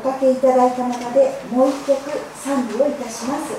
[0.00, 3.52] おかけいただいた中でもう一曲賛美をいたします。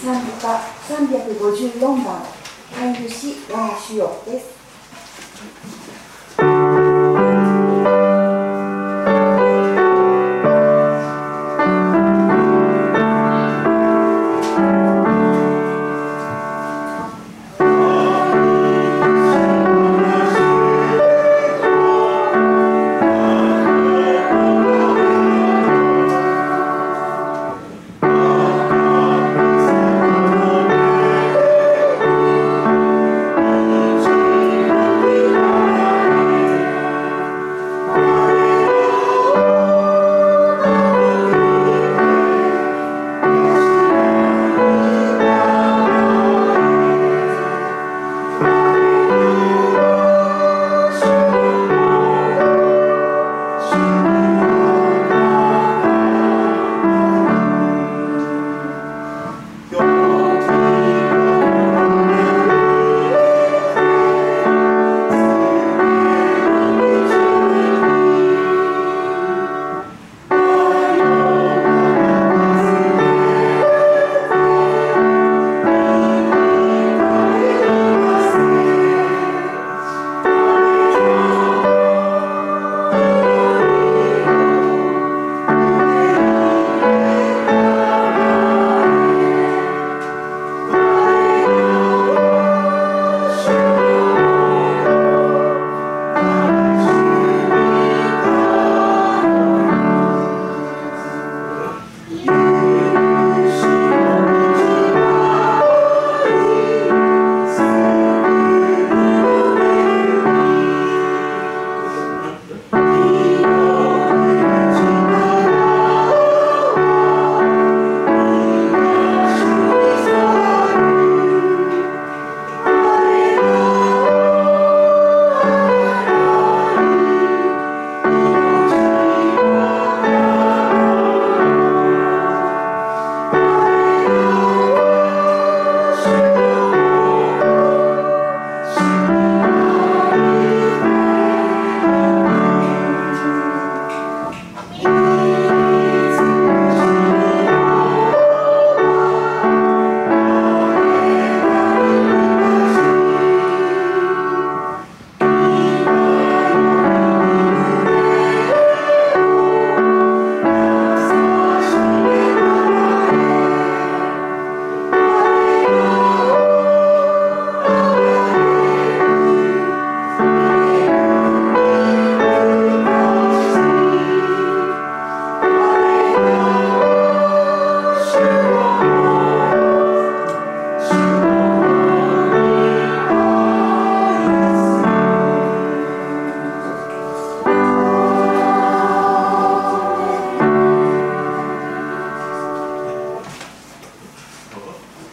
[0.00, 0.54] 賛美歌
[0.94, 2.22] 354番
[2.78, 4.46] 「飼い主我が主よ」です。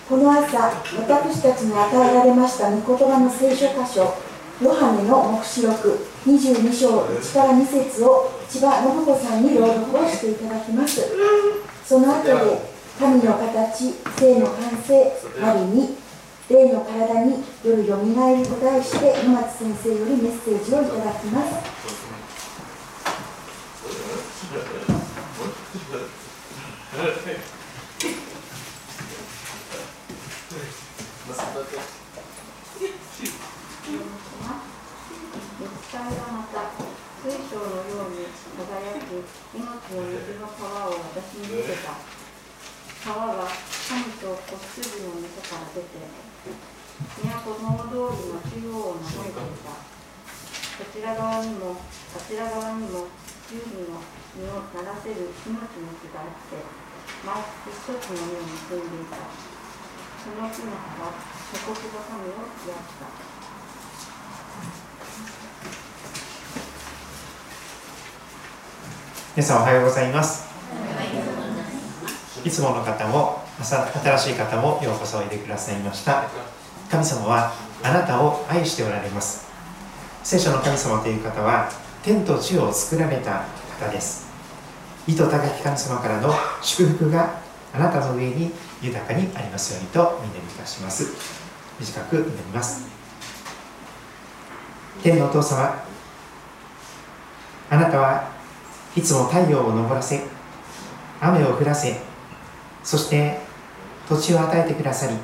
[0.08, 4.14] この朝私たちに与えられました御言葉の聖書箇所
[4.62, 11.02] ヨハネの黙示録22章1から2節を千葉信子さんに朗読をしていただきます。
[11.84, 12.32] その後で
[13.00, 15.12] 神の形性の完成
[15.42, 15.98] なりに
[16.50, 21.52] 霊の体によるよみがえりと題して野松先生よりメッセージをいただきます。
[39.86, 41.94] こう雪の川を私に見せた
[43.06, 46.02] 川は神と子羊の溝から出て
[47.06, 53.14] 都の大通りの中央を流れていたこちら側にもあちら側にも
[53.46, 54.02] 十里の
[54.34, 56.58] 実を鳴らせる命の木があって
[57.22, 61.22] 毎月一つの実を結んでいたその木の葉は
[61.54, 63.25] 諸国の神を癒した
[69.36, 70.48] 皆さんおはようございます。
[72.46, 76.24] いつもの方も新しい方もようこそおいでくださいました。
[76.90, 77.52] 神様は
[77.84, 79.46] あなたを愛しておられます。
[80.24, 81.70] 聖書の神様という方は
[82.02, 83.44] 天と地を作られた
[83.78, 84.26] 方です。
[85.06, 87.42] 意図高き神様からの祝福が
[87.74, 91.12] あなたの上に豊かにありますようにとみんなにいたします。
[91.78, 92.88] 短く祈ります。
[95.04, 95.84] 天のお父様
[97.70, 98.35] あなたは
[98.96, 100.24] いつも太陽を昇らせ
[101.22, 101.98] 雨を降らせ
[102.84, 103.40] そして
[104.08, 105.16] 土地を与えてくださり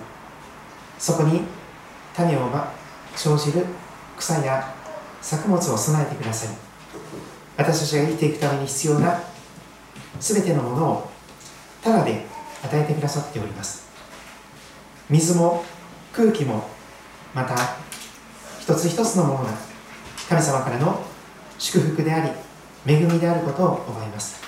[0.98, 1.42] そこに
[2.16, 2.50] 種を
[3.16, 3.66] 生じる
[4.18, 4.74] 草や
[5.22, 6.58] 作物を備えてくださり
[7.58, 9.20] 私たちが生きていくために必要な
[10.20, 11.12] 全てのものを
[11.82, 12.26] ただで
[12.64, 13.90] 与えてくださっております。
[15.10, 15.64] 水も
[16.14, 16.70] 空気も
[17.34, 17.56] また
[18.62, 19.50] 一つ一つのものが
[20.30, 21.04] 神様からの
[21.60, 22.32] 祝福であり
[22.86, 24.42] 恵みであることを覚えます。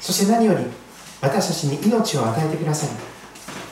[0.00, 0.64] そして何より
[1.20, 2.92] 私たちに命を与えてくださり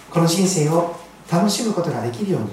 [0.08, 0.96] この人生を
[1.30, 2.50] 楽しむことができるように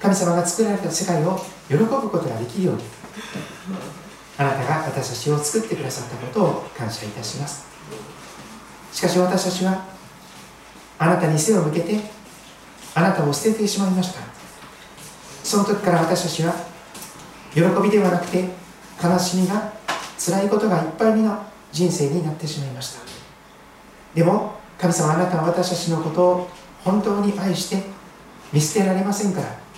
[0.00, 2.82] 神様が作られた世界を喜ぶことができるように
[4.38, 7.66] あなたが私たちを作ってくださったことを感謝いたします。
[8.92, 9.84] しかし私たちは
[10.98, 12.00] あなたに背を向けて
[12.94, 14.20] あなたを捨ててしまいました。
[15.44, 16.54] その時から私たちは
[17.52, 18.48] 喜びではなくて
[19.02, 19.79] 悲しみが
[20.24, 23.00] 辛いことがいっぱいの人生になってしまいました。
[24.14, 26.48] でも神様あなたは私たちのことを
[26.84, 27.82] 本当に愛して
[28.52, 29.70] 見捨てられませんから。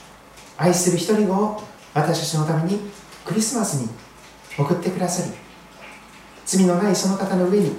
[0.63, 1.61] 愛する一人子を
[1.95, 2.79] 私たちのために
[3.25, 3.89] クリスマスに
[4.57, 5.33] 送ってくださり
[6.45, 7.73] 罪のないその方の上に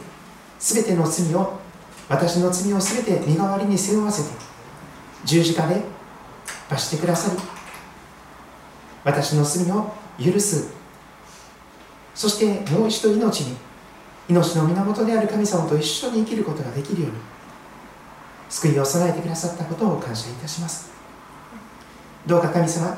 [0.60, 1.60] 全ての罪を
[2.10, 4.30] 私の罪を全て身代わりに背負わせて
[5.26, 5.82] 十字架で
[6.70, 7.40] 罰してくださり
[9.04, 10.74] 私の罪を許す
[12.14, 13.58] そしてもう一度命に
[14.30, 17.18] 命の源である神様と一緒に生きることができるように
[18.50, 20.92] 救いを備えてくださったことを感謝いたします。
[22.26, 22.98] どうか神様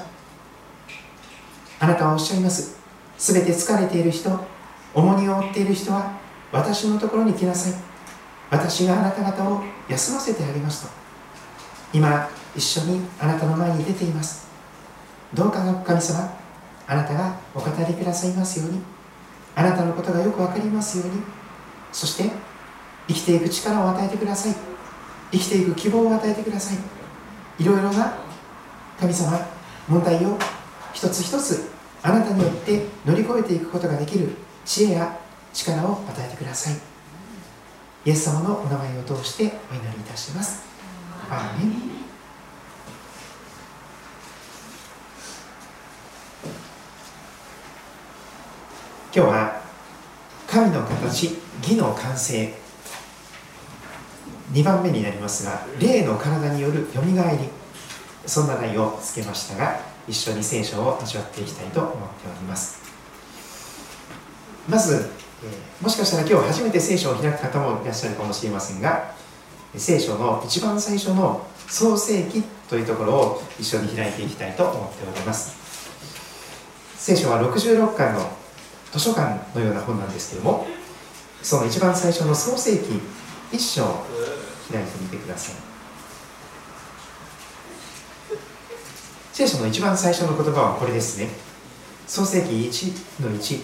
[1.79, 2.77] あなたはおっしゃいます。
[3.17, 4.29] すべて疲れている人
[4.93, 6.19] 重荷を負っている人は
[6.51, 7.73] 私のところに来なさい。
[8.51, 10.93] 私があなた方を休ませてあげますと。
[11.93, 14.47] 今一緒にあなたの前に出ています。
[15.33, 16.37] どうか神様
[16.87, 18.94] あなたがお語りくださいますように。
[19.55, 21.23] あなたのことがよく分かりますように。
[21.91, 22.29] そして
[23.07, 24.55] 生きていく力を与えてください。
[25.31, 26.77] 生きていく希望を与えてください。
[27.63, 28.13] いろいろな
[28.99, 29.39] 神様
[29.87, 30.37] 問題を
[30.93, 31.69] 一つ一つ
[32.03, 34.35] あなたによって乗り越えていくことができる
[34.65, 35.17] 知恵や
[35.53, 36.73] 力を与えてください。
[38.05, 40.63] イエス様のお名前を通してお祈りいたします。
[41.29, 42.04] アーメ
[49.15, 49.61] 今日は
[50.45, 52.53] 神の形義の完成。
[54.51, 57.47] 2番目になりますが霊の体によるよみがえり。
[58.25, 62.81] そんな題をつけましたが一緒に聖書を味わっていきたいと思っております。
[64.67, 65.11] まず、
[65.81, 69.13] もしかしたら今日初めて聖書を開く方もいらっしゃるかもしれませんが
[69.77, 75.55] 聖書の一番最初の創世記というところを一緒に開いていきたいと思っております。
[76.97, 78.43] 聖書は66巻の
[78.95, 80.65] 図書館のような本なんですけども
[81.43, 83.01] その一番最初の創世記
[83.51, 83.83] 一章
[84.71, 85.55] 開いてみてください。
[89.33, 91.27] 聖書の一番最初の言葉はこれですね。
[92.07, 93.61] 創世記1の1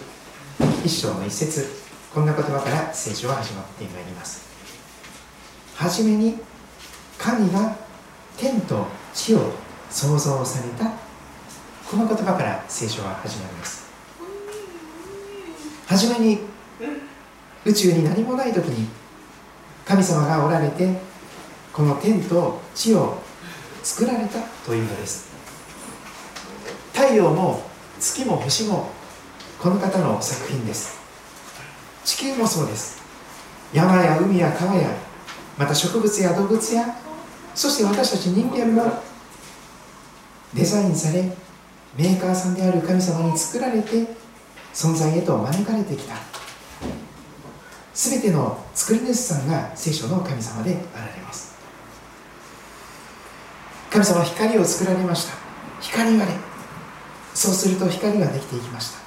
[0.85, 1.65] 一章の一節。
[2.13, 4.45] こんな言葉から聖書は始まってまいります。
[5.75, 6.39] はじめに
[7.17, 7.77] 神が
[8.37, 9.53] 天と地を
[9.89, 10.91] 創造された。
[11.89, 13.90] この言葉から聖書は始まります。
[15.91, 16.39] はじめに
[17.65, 18.87] 宇宙に何もない時に
[19.85, 20.95] 神様がおられて
[21.73, 23.17] この天と地を
[23.83, 25.29] 作られたというのです。
[26.93, 27.61] 太陽も
[27.99, 28.89] 月も星も
[29.59, 30.97] この方の作品です。
[32.05, 33.03] 地球もそうです。
[33.73, 34.95] 山や海や川や
[35.57, 36.85] また植物や動物や
[37.53, 39.03] そして私たち人間も
[40.53, 41.23] デザインされ
[41.97, 44.21] メーカーさんである神様に作られて
[44.73, 46.15] 存在へと招かれてきた。
[47.93, 51.55] 全ての作り主さんが聖書の神様であられます。
[53.91, 55.33] 神様は光を作られました。
[55.81, 56.31] 光あれ
[57.33, 58.99] そうすると光ができていきました。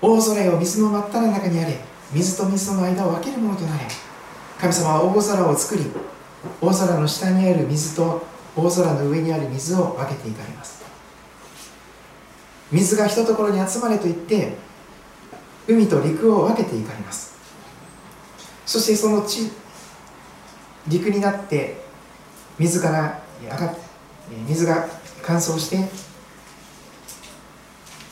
[0.00, 1.78] 大空よ水の真っ只中にあれ。
[2.12, 3.84] 水と水の間を分けるものとなれ。
[4.58, 5.84] 神様は大空を作り
[6.60, 10.77] 大空の下にある水と大空の上にある水を分けていかれます。
[12.70, 14.56] 水が一ところに集まれと言って
[15.66, 17.36] 海と陸を分けていかれます。
[18.66, 19.50] そしてその地
[20.86, 21.80] 陸になって
[22.58, 23.74] 水から上が
[24.46, 24.86] 水が
[25.22, 25.88] 乾燥して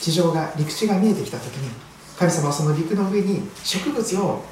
[0.01, 1.69] 地上が陸地が見えてきた時に
[2.19, 4.43] 神様はその陸の上に植物を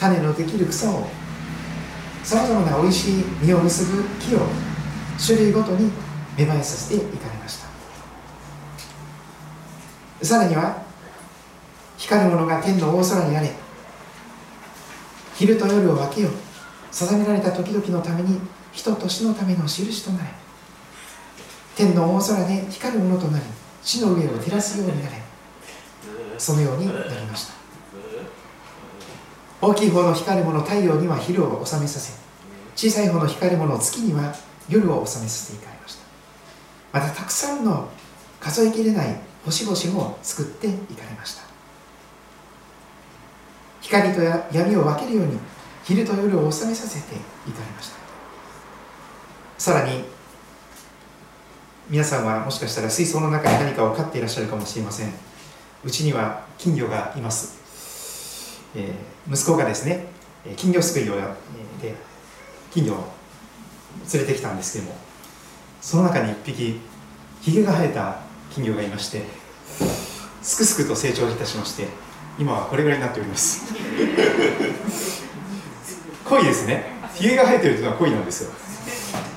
[0.00, 1.06] 種のできる草を
[2.24, 4.40] さまざまなおいしい実を結ぶ木を
[5.24, 5.90] 種類ごとに
[6.36, 7.35] 芽生えさせていかれました
[10.22, 10.82] さらには
[11.98, 13.50] 光るものが天の大空にあれ
[15.34, 16.30] 昼と夜を分けよ
[16.90, 18.40] 定められた時々のために
[18.72, 20.30] 人と死のための印となれ。
[21.74, 23.44] 天の大空で光るものとなり
[23.82, 25.22] 地の上を照らすようになれ。
[26.38, 27.54] そのようになりました。
[29.60, 32.12] 大きい方の光るもの太陽には昼を収めさせ
[32.74, 34.34] 小さい方の光るもの月には
[34.68, 36.02] 夜を収めさせていかれました。
[36.92, 37.88] またたくさんの
[38.40, 41.42] 数えきれない星々を作っていかれました。
[43.80, 45.38] 光と闇を分けるように
[45.84, 47.96] 昼と夜を収めさせていかれました。
[49.56, 50.04] さらに
[51.88, 55.12] 皆さんはもしかしたら水槽の中に何かを飼っていらっしゃるかもしれません。
[55.84, 60.06] うちには金魚がいます、えー、息子がですね
[60.56, 61.14] 金魚すくいを
[61.80, 61.94] で
[62.72, 63.06] 金魚を
[64.12, 64.96] 連れてきたんですけども
[65.80, 66.80] その中に1匹
[67.40, 68.25] ひげが生えた
[68.56, 69.20] 金魚がいまして
[70.40, 71.88] すくすくと成長いたしまして
[72.38, 73.66] 今はこれぐらいになっております。
[76.24, 76.84] 濃いですね。
[77.14, 78.50] ひげが生えてるというのは濃いなんですよ。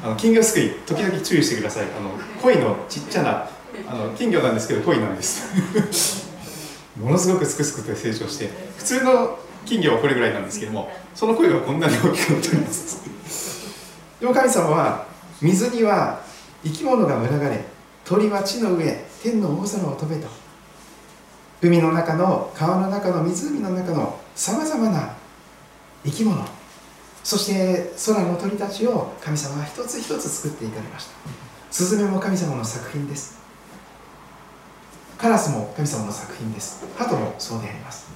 [0.04, 1.84] あの金魚すくい時々注意してください。
[1.84, 2.12] あの
[2.42, 3.50] 鯉のちっちゃな
[3.90, 5.48] あの金魚なんですけど鯉なんです。
[6.98, 13.02] ものすごくすくすくと成長して普通の金魚はこれぐらいなんですけどもその鯉がこんなに大きくなっております。
[14.22, 15.06] でも神様は
[15.42, 16.22] 水には
[16.64, 17.66] 生き物が群がれ
[18.06, 20.28] 鳥は地の上天の大空を飛べと
[21.62, 25.14] 海の中の川の中の湖の中のさまざまな
[26.06, 26.42] 生き物。
[27.24, 31.12] そして空の鳥たちを神様は一つ一つ作っていかれました。
[31.70, 33.38] スズメも神様の作品です。
[35.18, 36.86] カラスも神様の作品です。
[36.98, 38.08] 鳩もそうであります。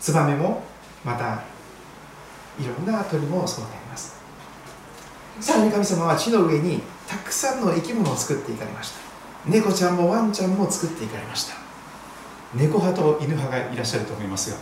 [0.00, 0.64] ツバメも
[1.04, 1.44] また
[2.58, 4.16] いろんな鳥もそうであります。
[5.40, 9.09] さらに神様は地の上にたくさんの生き物を作っていかれました。
[9.46, 11.54] 猫ちゃんもワンちゃんも作っていかれました。
[12.54, 14.56] 猫派と犬派がいらっしゃると思いますが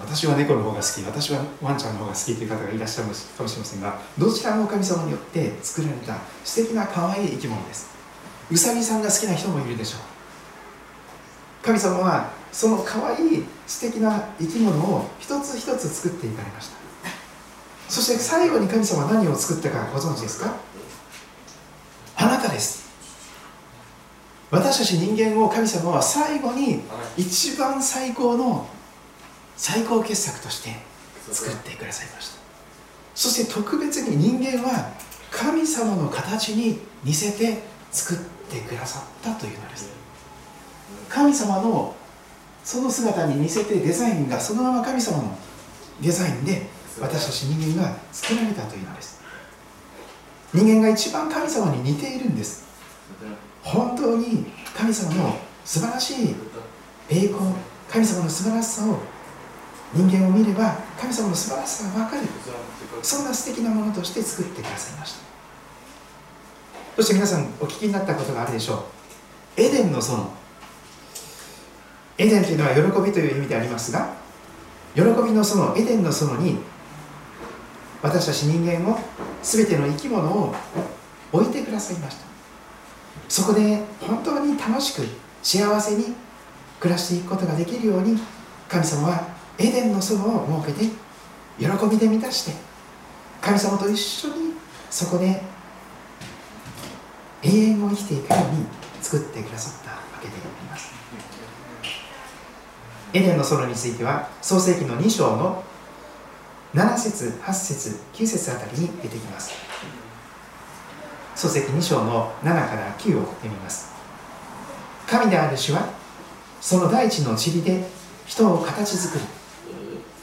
[0.00, 7.88] 私は猫の方が好き私はワンちゃんの方が好きという方がいらっしゃるかもしれませんがどちらも神様によって作られた素敵な可愛い生き物です。
[8.50, 10.00] うさぎさんが好きな人もいるでしょう。
[11.62, 16.78] 神様はその可愛い素敵な生き物を一つ一つ作っていかれました。
[17.90, 20.54] そして最後に神様は何を作ったかご存知ですか？
[22.16, 22.87] あなたです。
[24.50, 26.80] 私たち人間を神様は最後に
[27.16, 28.66] 一番最高の
[29.56, 30.70] 最高傑作として
[31.30, 32.38] 作ってくださいました。
[33.14, 34.92] そして特別に人間は
[35.30, 38.16] 神様の形に似せて作っ
[38.48, 39.90] てくださったというのです。
[41.08, 41.94] 神様の
[42.64, 45.38] その姿に似せてデザインがそのまま神様の
[46.00, 46.66] デザインで
[47.00, 49.20] 私たち人間が作られたというのです。
[50.54, 52.67] 人間が一番神様に似ているんです
[53.68, 56.34] 本当に神様の素晴らしい
[57.10, 57.52] 栄光
[57.90, 58.98] 神様の素晴らしさを
[59.92, 62.26] 人間を見れば神様の素晴らしさが分かる。
[63.02, 65.18] そんな素敵なものとして作ってくださいました。
[66.96, 68.86] そして皆さんお聞きになったことがあるでしょ
[69.56, 69.60] う。
[69.60, 70.28] エデンの園。
[72.16, 74.14] エデンというのは喜びという意味でありますが
[74.94, 76.58] 喜びの園エデンの園に
[78.02, 78.98] 私たち人間を
[79.42, 80.54] 全ての生き物を
[81.32, 82.27] 置いてくださいました。
[83.28, 85.02] そこで本当に楽しく
[85.42, 86.14] 幸せに
[86.80, 88.18] 暮らしていくことができるように
[88.68, 90.90] 神様はエデンの園を設けて
[91.58, 92.52] 喜びで満たして
[93.40, 94.34] 神様と一緒に
[94.90, 95.42] そこで
[97.42, 98.66] 永遠を生きていくように
[99.00, 100.92] 作ってくださったわけであります。
[103.12, 105.64] エデンの園については創世紀の2章の
[106.74, 109.67] 7節8節9節あたりに出てきます。
[111.38, 113.92] 創世紀2章の7から9を読みます。
[115.06, 115.88] 神である主は
[116.60, 117.86] その大地の塵で
[118.26, 119.24] 人を形作り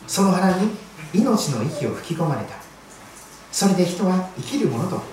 [0.07, 0.71] その腹に
[1.13, 2.55] 命の息を吹き込まれた。
[3.49, 5.03] それで人は生きるものとなっ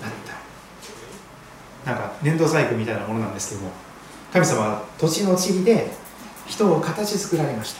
[1.85, 1.89] た。
[1.89, 3.71] なんか粘土細工みたいなものなんですけども
[4.33, 5.89] 神様は土地の塵で
[6.47, 7.75] 人を形作られまし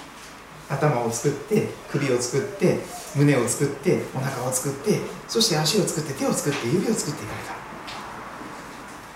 [0.70, 0.76] た。
[0.76, 2.80] 頭を作って首を作って
[3.18, 7.63] 胸を作ってお腹を作ってそして足を作って手を作って指を作っていかれた。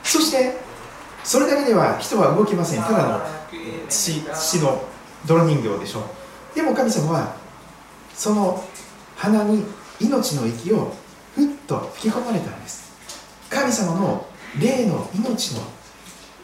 [0.08, 0.56] そして
[1.24, 2.82] それだけでは人は動きません。
[2.82, 3.22] ただの
[3.90, 4.88] 土土の
[5.26, 6.56] 泥人形でしょう。
[6.56, 7.36] でも神様は
[8.14, 8.64] その
[9.18, 9.66] 鼻に
[10.00, 10.94] 命の息を
[11.36, 12.94] ふっと吹き込まれたんです。
[13.50, 14.26] 神様の
[14.58, 15.62] 霊の命の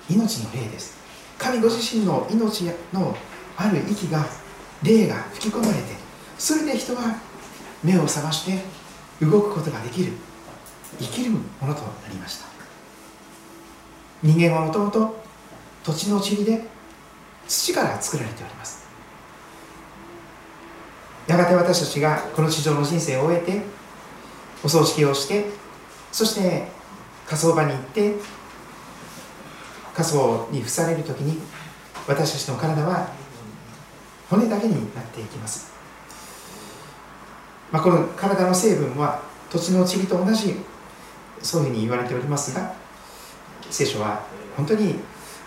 [0.10, 0.98] 命の霊です。
[1.38, 3.16] 神ご自身の命の
[3.56, 4.26] ある息が
[4.84, 5.80] 霊が吹き込まれて
[6.38, 7.18] それで人は
[7.82, 8.62] 目を覚まして
[9.26, 10.12] 動くことができる。
[11.00, 12.53] 生きるものとなりました。
[14.24, 15.22] 人間はもともと
[15.84, 16.66] 土地の塵で
[17.48, 18.84] 土から作られております。
[21.28, 23.62] やがて私たちがこの地上の人生を終えて
[24.64, 25.46] お葬式をして
[26.12, 26.68] そして
[27.26, 28.16] 火葬場に行って
[29.94, 31.40] 火葬に付される時に
[32.08, 33.10] 私たちの体は
[34.30, 35.72] 骨だけになっていきます、
[37.72, 40.56] まあ、この体の成分は土地の塵と同じ
[41.42, 42.74] そういうふうに言われておりますが
[43.70, 44.96] 聖書は本当に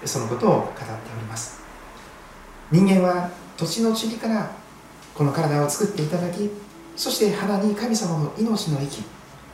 [0.05, 0.73] そのことを語って
[1.17, 1.61] おります。
[2.71, 4.51] 人間は土地の塵から
[5.15, 6.51] この体を作っていただき
[6.97, 9.05] そして鼻に神様の命の息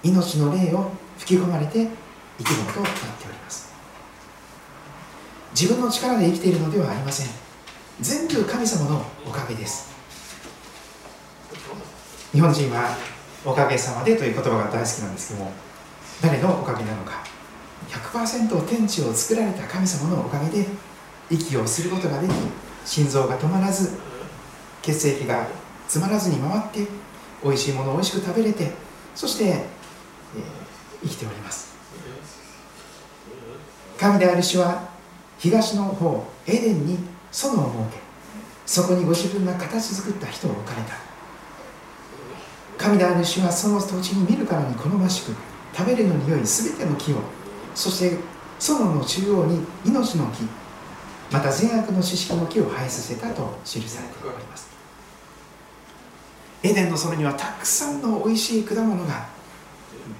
[0.02, 1.88] 命の霊を吹き込まれて
[2.38, 3.72] 生き物となっております。
[5.52, 7.26] 自分の力で生きているのではありません。
[8.00, 9.92] 全部神様のおかげです。
[12.32, 12.96] 日本人は
[13.44, 15.52] おかげさまでという言葉が大好きなんですけども
[16.22, 17.31] 誰のおかげなのか。
[17.92, 20.66] 100%天地を作られた神様のおかげで
[21.30, 22.32] 息をすることができ
[22.86, 23.98] 心臓が止まらず
[24.80, 25.46] 血液が
[25.86, 26.90] 詰まらずに回って
[27.44, 28.72] 美味しいものを美味しく食べれて
[29.14, 29.64] そして、えー、
[31.02, 31.72] 生きております。
[33.98, 34.88] 神である主は
[35.38, 36.98] 東の方エデンに
[37.30, 38.00] 園を設け
[38.66, 40.94] そこにご自分が形作った人を置かれた。
[42.78, 45.36] 神である主はその土地に見るからに好ましく
[45.76, 47.16] 食べるのに良い全ての木を
[47.74, 48.18] そして
[48.58, 50.44] 園の中央に命の木
[51.32, 54.70] また善悪の知識の木を生えさせたと記されております。
[56.62, 59.26] エデンの園にはたくさんの美味しい果物が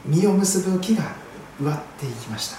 [0.07, 1.15] 実を結ぶ木が
[1.61, 2.57] 植わっていきました。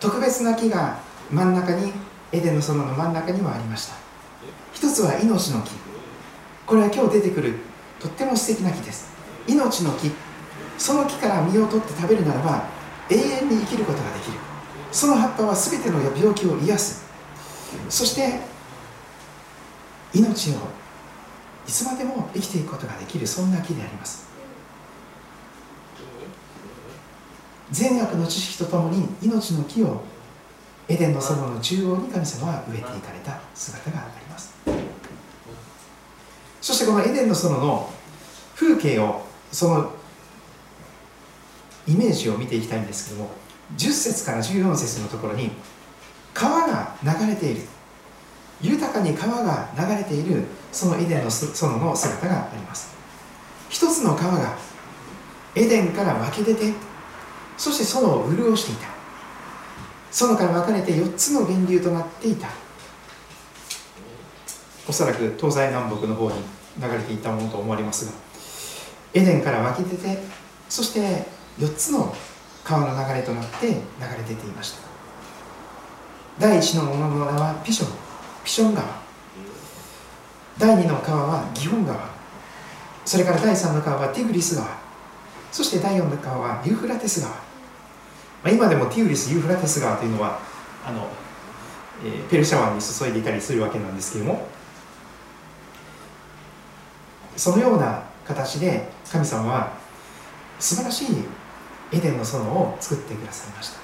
[0.00, 1.00] 特別な木が
[1.30, 1.92] 真ん中に
[2.30, 3.94] エデンの園の真ん中にもありました。
[4.72, 5.72] 一つは命の木。
[6.64, 7.54] これは今日出てくる
[7.98, 9.10] とっても素敵な木です。
[9.48, 10.12] 命の木。
[10.78, 12.77] その木から実を取って食べるならば
[13.10, 14.38] 永遠に生きることができる。
[14.92, 17.06] その葉っぱは全ての病気を癒す。
[17.88, 18.40] そして
[20.14, 20.54] 命を
[21.66, 23.26] いつまでも生きていくことができる。
[23.26, 24.28] そんな木であります。
[27.70, 30.02] 善悪の知識とともに命の木を
[30.88, 34.54] エデンの園の中央に神様は植えていかれた姿があります。
[36.62, 37.90] そしてこのエデンの園の
[38.54, 39.92] 風景をその
[41.88, 43.30] イメージを見ていきたいんですけども
[43.76, 45.50] 10節から14節のところに
[46.34, 47.62] 川が流れている。
[48.60, 52.94] 豊かに川が流れているそのエデンの園の姿があります。
[53.68, 54.56] 一つの川が
[55.54, 56.72] エデンから湧き出て
[57.56, 58.88] そして園を潤していた。
[60.10, 62.48] 園から分かれて4つの源流となっていた。
[64.88, 66.36] おそらく東西南北の方に
[66.80, 68.12] 流れていたものと思われますが
[69.12, 70.18] エデンから湧き出て
[70.68, 71.26] そして
[71.58, 72.14] 4つの
[72.64, 73.80] 川の流れとなって流れ
[74.28, 74.88] 出ていました。
[76.38, 77.88] 第1のものの名はピション。
[78.44, 78.86] ピション川。
[80.58, 81.98] 第2の川はギホン川。
[83.04, 84.68] それから第3の川はティグリス川。
[85.50, 87.40] そして第4の川はユーフラテス川、ま
[88.44, 90.38] あ、今でもティグリスユーフラテス川というのは
[90.84, 91.08] あの、
[92.04, 94.46] えー、ペルシャ湾に注いでいたりするわけなんですけども。
[97.36, 99.72] そのような形で神様は
[100.58, 101.06] 素晴らしい
[101.92, 103.78] エデンの園を作ってくださいました。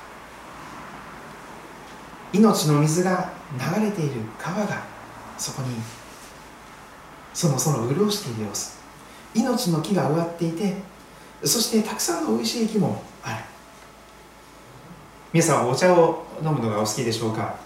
[2.32, 3.32] 命の水が
[3.76, 4.82] 流れている川が
[5.38, 5.76] そこに
[7.32, 8.78] その園を潤している様子。
[9.34, 10.76] 命の木が植わっていて
[11.42, 13.44] そしてたくさんの美味しい木もある。
[15.32, 17.56] 皆さんお茶を飲むのがお好きでしょうか？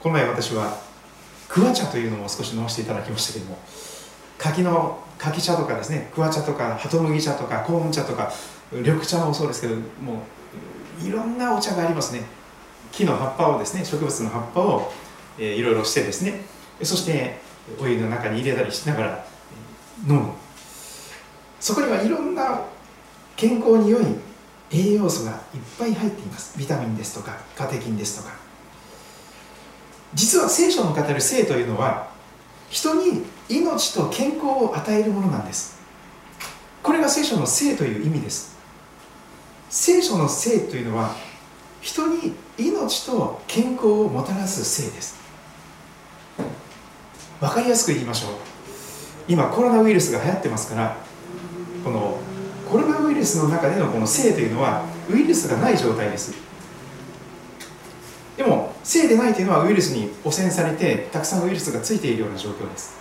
[0.00, 0.78] この前私は
[1.48, 3.58] クワ茶というのも少し飲ませていただきましたけども
[4.38, 8.32] 柿の柿茶とかですねクワ茶とかハトムギ茶とかコーン茶とか
[8.72, 10.22] 緑茶もそうですけども
[11.02, 12.22] ういろんなお茶がありますね。
[12.92, 14.92] 木の葉っぱをですね植物の葉っぱを、
[15.38, 16.42] えー、いろいろしてですね。
[16.82, 17.38] そして
[17.80, 19.26] お湯の中に入れたりしながら
[20.06, 20.32] 飲む。
[21.58, 22.62] そこにはいろんな
[23.36, 24.04] 健康に良い
[24.72, 25.38] 栄養素がいっ
[25.78, 26.58] ぱい入っています。
[26.58, 28.34] ビタミンですとかカテキンですとか。
[30.14, 32.08] 実は聖書の語る性というのは
[32.68, 35.80] 人に命と健康を与えるものなんです。
[36.82, 38.49] これが聖書の性という意味です。
[39.70, 41.14] 聖書の性というのは
[41.80, 45.16] 人に命と健康をもたらす性です。
[47.40, 48.30] 分かりやすく言いましょう。
[49.28, 50.96] 今コロナウイルスが流行ってますから
[51.84, 52.18] この
[52.68, 56.34] コロナウイルスの中でのこの性というのはウイルスがない状態です。
[58.36, 62.98] でも性でないというのはウイルスに汚染されてたくさんウイルスがついているような状況です。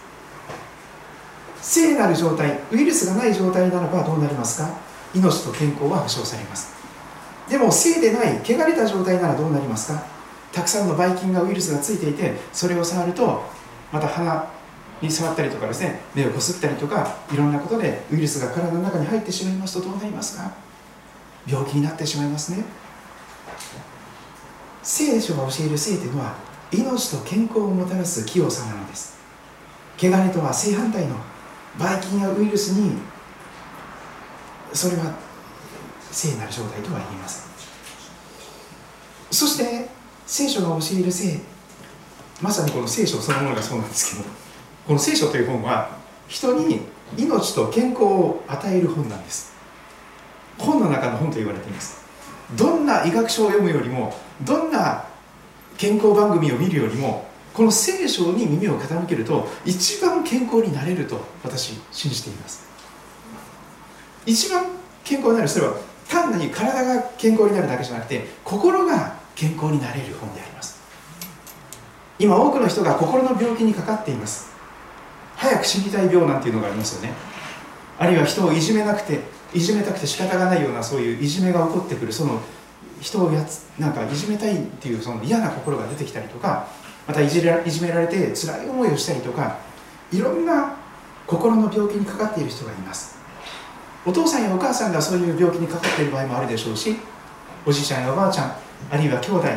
[1.62, 4.89] 聖なる状態ウイルスがない状態ならばどうなりますか？
[5.14, 6.74] 命と健康は保証されます。
[7.50, 10.04] でも性でない汚れた状態ならどうなりますか？
[10.52, 13.44] たくさんのばい菌がウイルスがついていてそれを触ると
[13.92, 14.48] また鼻
[15.02, 20.52] に触ったりとかですね目をこすったりとかいろんなことでウイルスが体の中に入ってしまいますとどうなりますか？
[21.48, 22.64] 病気になってしまいますね。
[24.84, 26.36] 聖書が教える性というのは
[26.72, 29.18] 命と健康をもたらす清さなのです。
[29.98, 31.16] 汚れとは正反対の
[31.78, 32.98] ばい菌やウイルスに
[34.74, 35.16] それは
[36.12, 37.50] 聖なる状態とは言いません。
[39.32, 39.88] そして
[40.26, 41.40] 聖書が教える性
[42.42, 44.30] まさにこの聖書そのものがそうなんですけど
[44.88, 46.82] この聖書という本は人に
[47.18, 49.54] 命と健康を与える本なんです。
[50.58, 52.04] 本の中の本と言われています。
[52.56, 55.06] どんな医学書を読むよりもどんな
[55.78, 62.69] 健康番組を見るよりもこの聖書に耳を傾けると一番健康になれると私信じています。
[64.26, 64.66] 一番
[65.04, 65.74] 健康になるそれは
[66.08, 70.80] 単に体が健康になるだけじゃなくて心が健康になれる本であります。
[72.18, 74.52] 今多くの人が心の病気にかかっています。
[75.36, 77.14] 早く死にたい病なんていうのがありますよね。
[77.98, 79.20] あるいは人をいじめなくて
[79.54, 82.42] いじめたくて仕方がないようなそういういじめが起こってくるその
[83.02, 86.68] 人をやつなんかいじめたいっていうその嫌な心が出てきたりとか
[87.08, 89.58] またいじらいじめられて辛い思いをしたりとか
[90.12, 90.76] いろんな
[91.28, 93.19] 心の病気にかかっている人がいます。
[94.06, 96.96] お父さんやお母さんがそういう病気にかかっている場合もあるでしょうし
[97.66, 98.56] おじいちゃんやおばあちゃん
[98.90, 99.48] あるいは兄弟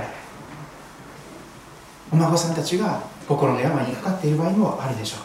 [2.10, 5.18] お孫さんたちが心の病にかかっている場合もあるでしょ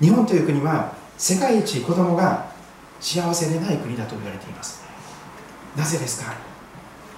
[0.00, 0.04] う。
[0.04, 2.46] 日本という国は世界一子供が
[3.00, 4.82] 幸せでない国だと言われています。
[5.76, 6.34] なぜですか？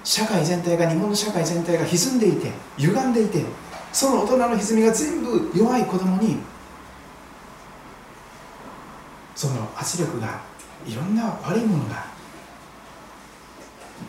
[0.03, 3.45] 社会全体が日本の社会全体が歪んでいて歪んでいて
[3.93, 6.37] その大人の歪みが全部弱い子供に
[9.39, 10.41] その圧力が
[10.85, 12.03] いろんな悪いものが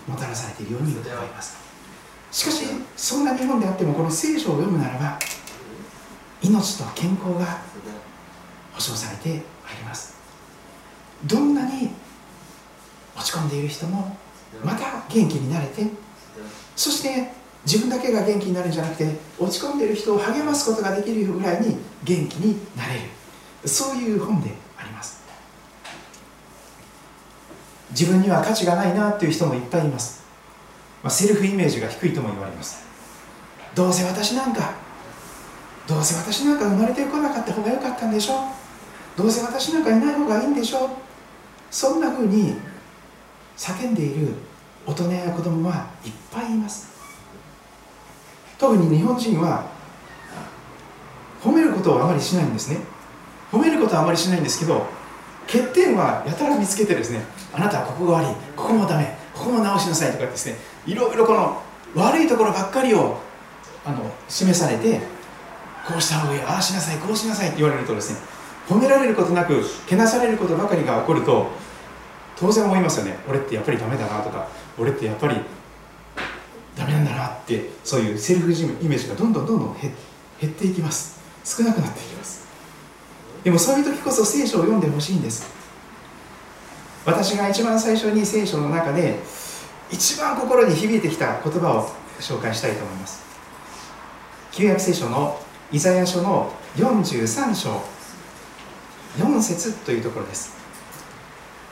[0.08, 1.56] もたらされているように伺います。
[2.32, 2.64] しかし
[2.96, 5.20] そんな日本であってもこの聖書を読むならば
[6.42, 7.62] 命と健康が
[8.72, 9.34] 保証されてま
[9.72, 10.16] いります。
[11.26, 11.90] どんなに
[13.16, 14.16] 落ち込んでいる人も
[14.64, 15.86] また元気になれて
[16.74, 17.30] そして
[17.64, 23.00] 自分だけが元気になるんじゃなくて落ち込んでいる人を励ますことができるぐらいに元気になれる。
[23.64, 25.20] そういう本であります
[27.90, 30.22] 自分には価値がないなっていう人もいっぱいいます、
[31.02, 32.84] まあ、セルフイメージが低いとも言われます。
[33.74, 34.74] どうせ私なんか
[35.86, 38.34] どうせ私なんか生まれてこなかった方が良かったんでしょ。
[39.16, 40.90] どうせ私なんかいない方がいいんでしょ。
[41.70, 42.54] そんな風に
[43.56, 44.34] 叫んでいる
[44.86, 46.90] 大人や子供はいっぱいいます。
[48.58, 49.66] 特に日本人は
[51.42, 52.78] 褒めることをあまりしないんですね。
[53.50, 54.86] 褒めることはあまりしないんですけど
[55.50, 61.60] 欠点はやたら見つけてですねあなたはここが悪いここもダメここも直しなさいとかですねいろいろこの
[61.94, 63.18] 悪いところばっかりを
[63.84, 65.00] あの示されて
[65.86, 68.20] こうした方がいいああしなさいこうしなさいって言われるとですね
[68.68, 71.48] 褒められることなくけなされることばかりが起こると
[72.36, 73.18] 当然思いますよね。
[73.28, 75.36] 俺ってやっぱりダメだなとか俺ってやっぱり
[76.74, 79.90] ダメなんだなってそういうセルフジムイメージがどんどんどんどん減
[80.46, 81.20] っていきます。
[81.44, 82.39] 少なくなっていきます。
[83.44, 85.46] でもそういう時こそ聖書を読んでほしいんです。
[87.04, 89.18] 私が一番最初に聖書の中で
[89.90, 91.88] 一番心に響いてきた言葉を
[92.20, 93.22] 紹介したいと思います。
[94.52, 95.40] 旧約聖書の
[95.72, 98.00] イザヤ書の43章。
[99.18, 100.54] 4節というところです。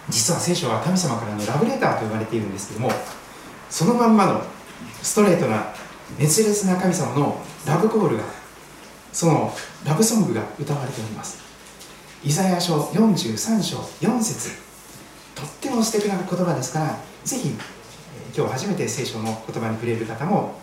[0.08, 2.90] 実は聖書は神様からのラブレターと呼ばれているんですけども
[3.68, 4.42] そのまんまの
[5.02, 5.66] ストレートな
[6.18, 8.24] 熱烈な神様のラブコールが
[9.12, 9.52] その
[9.84, 11.47] ラブソングが歌われております。
[12.24, 14.50] イザヤ書43章4節。
[15.36, 17.50] とっても素敵な言葉ですからぜひ
[18.36, 20.54] 今日初めて聖書の言葉に触れる方も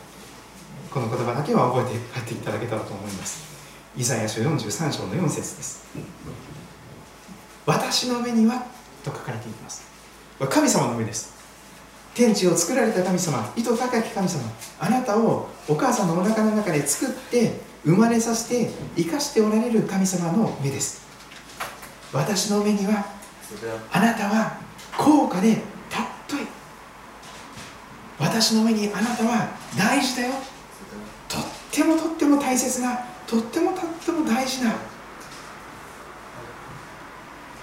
[0.91, 3.45] この言葉だけは覚えて帰っていただけたらと思います。
[3.95, 5.85] イザヤ書43章の4節です。
[7.65, 8.65] 私の目には
[9.05, 9.83] と書かれています。
[10.49, 11.33] 神様の目です。
[12.13, 14.41] 天地を作られた神様意図高き神様
[14.79, 21.04] あなたをお母さんのお腹の中で作って生まれさせて生かしておられる神様の目です。
[22.15, 23.05] 私の目には
[23.91, 24.57] あなたは
[24.97, 26.47] 高価で尊い。
[28.17, 30.33] 私の目にあなたは大事だよ。
[31.27, 34.71] とってもとっても大切なとってもとっても大事な。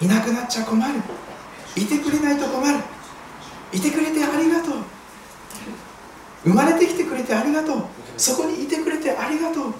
[0.02, 1.00] いなくなっちゃ困る。
[1.74, 2.78] いてくれないと困る。
[3.72, 4.74] いてくれてありがとう。
[6.44, 7.84] 生まれてきてくれてありがとう。
[8.18, 9.74] そこにいてくれてありがとう。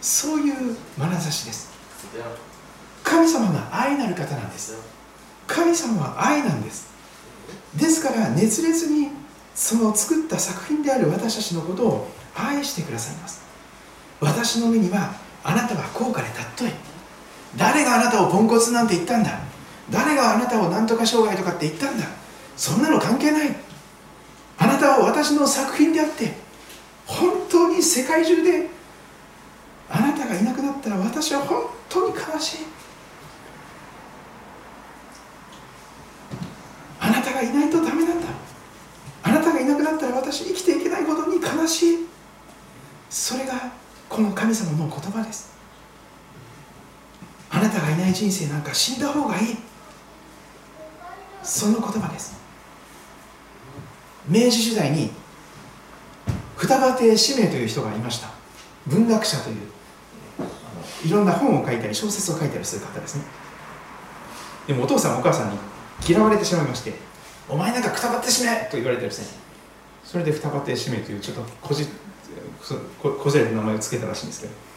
[0.00, 1.68] そういう眼差しです
[3.10, 4.78] 神様が愛なる方なんです。
[5.48, 6.88] 神様は愛なんです。
[7.74, 9.08] ですから熱烈に
[9.52, 13.42] その作った作品である私たちのことを愛してくださいます。
[14.20, 16.72] 私の目にはあなたは高価で尊い。
[17.56, 19.40] 誰があなたをポンコツなんて言ったんだ。
[19.90, 22.06] 誰があなたを何とか障害とかって言ったんだ。
[22.56, 23.56] そんなの関係ない。
[24.56, 26.32] あなたは私の作品であって
[27.06, 28.68] 本当に世界中で
[29.88, 32.58] あなたがいなくなったら私は本当に悲しい
[37.00, 38.26] あなたがいないとダメなんだ
[39.22, 42.06] あなたがいなくなったら私生きていけないほどに悲しい
[43.08, 43.54] それが
[44.08, 45.50] この神様の言葉です。
[47.50, 49.56] あなたがいない人生なんか死んだ方がいい。
[51.42, 52.38] その言葉です。
[54.28, 55.10] 明治時代に
[56.56, 58.28] 双葉亭使命という人がいました。
[58.86, 59.56] 文学者という
[61.04, 63.24] いろんな本を書いたり小説を書いたりする方ですね。
[64.66, 65.58] でもお父さんお母さんに
[66.06, 66.94] 嫌われてしまいまして
[67.48, 69.26] 「お前なんかくたばってしめ!」と言われてですね。
[70.04, 71.88] それで双葉亭使命というちょっとこじ
[73.02, 74.69] こじれた名前を付けたらしいんですけど。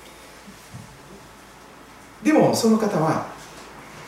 [2.24, 3.28] でもその方は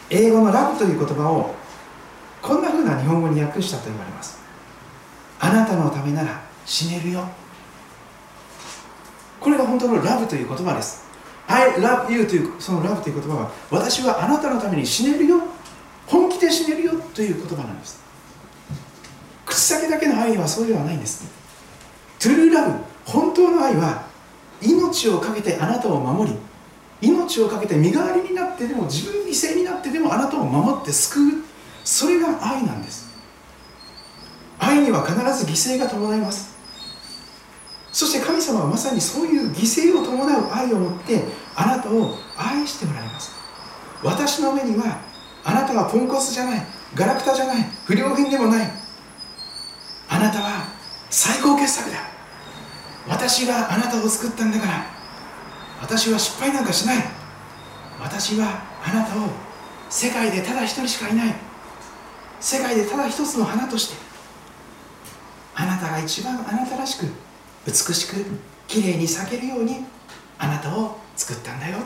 [0.10, 1.54] 英語の「ラブ」という言葉を
[2.42, 4.38] こんなふうな日本語に訳したと言われます。
[5.40, 7.28] あなたのためなら死ねるよ。
[9.40, 11.04] これが本当のラブという言葉です。
[11.48, 15.42] I love you というそのラブという言葉は私はあなたのために死ねるよ。
[16.08, 16.94] 本気で死ねるよ。
[17.14, 18.00] という言葉なんです。
[19.46, 21.26] 口先だけの愛はそうではないんです。
[22.20, 22.74] トゥルーラブ
[23.06, 24.04] 本当の愛は
[24.62, 26.38] 命を懸けてあなたを守り
[27.06, 31.44] 命を懸けて身代わりになってでも自分犠牲になってでもあなたを守って救う。
[31.84, 33.06] それが愛なんです。
[34.58, 36.56] 愛には必ず犠牲が伴います。
[37.92, 41.24] そして神様はまさにそういう犠牲を伴う愛を持って
[41.56, 43.32] あなたを愛しておられます。
[44.04, 45.00] 私の目には
[45.44, 46.66] あなたはポンコツじゃない
[46.96, 48.72] ガラクタじゃない不良品でもない。
[50.10, 50.68] あなたは
[51.10, 51.98] 最高傑作だ。
[53.08, 54.95] 私があなたを作ったんだから。
[55.86, 56.98] 私は失敗なんかしない。
[58.02, 59.28] 私はあなたを
[59.88, 61.36] 世界でただ一人しかいない。
[62.40, 63.96] 世界でただ一つの花として。
[65.54, 67.06] あなたが一番あなたらしく
[67.68, 68.16] 美しく
[68.68, 69.86] きれいに咲けるように
[70.40, 71.78] あなたを作ったんだよ。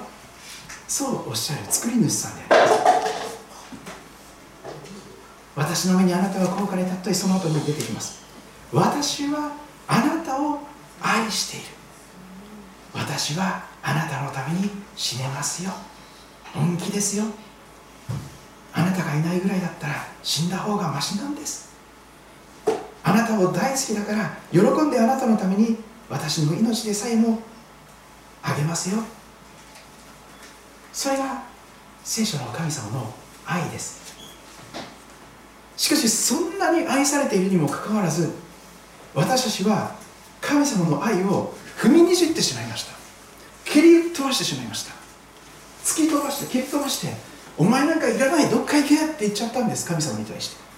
[0.87, 2.83] そうおっしゃる作り主さんであります。
[5.57, 8.23] 私の目にあなたは高価で尊いその後に出てきます。
[8.71, 9.51] 私は
[9.89, 10.59] あなたを
[11.01, 11.65] 愛している。
[12.93, 15.71] 私はあなたのために死ねますよ。
[16.53, 17.25] 本気ですよ。
[18.73, 21.69] あなたがいないぐらいだったら死んだ方がましなんです。
[23.03, 25.77] あなたを大好きだから喜んであなたのために
[26.09, 27.39] 私の命でさえも
[28.43, 29.03] あげますよ。
[30.91, 31.43] それが
[32.03, 33.13] 聖書の神様の
[33.45, 33.99] 愛です。
[35.77, 38.29] しかしそんなに愛されているにもかかわらず
[39.15, 39.95] 私たちは
[40.41, 42.88] 神様の愛を踏みにじってしまいました。
[43.71, 44.93] 蹴り飛ばしてしまいました。
[45.83, 47.13] 突き飛ばして蹴り飛ばして
[47.57, 50.69] お前なんかいらないどっか行けって言っちゃったんです神様に対して。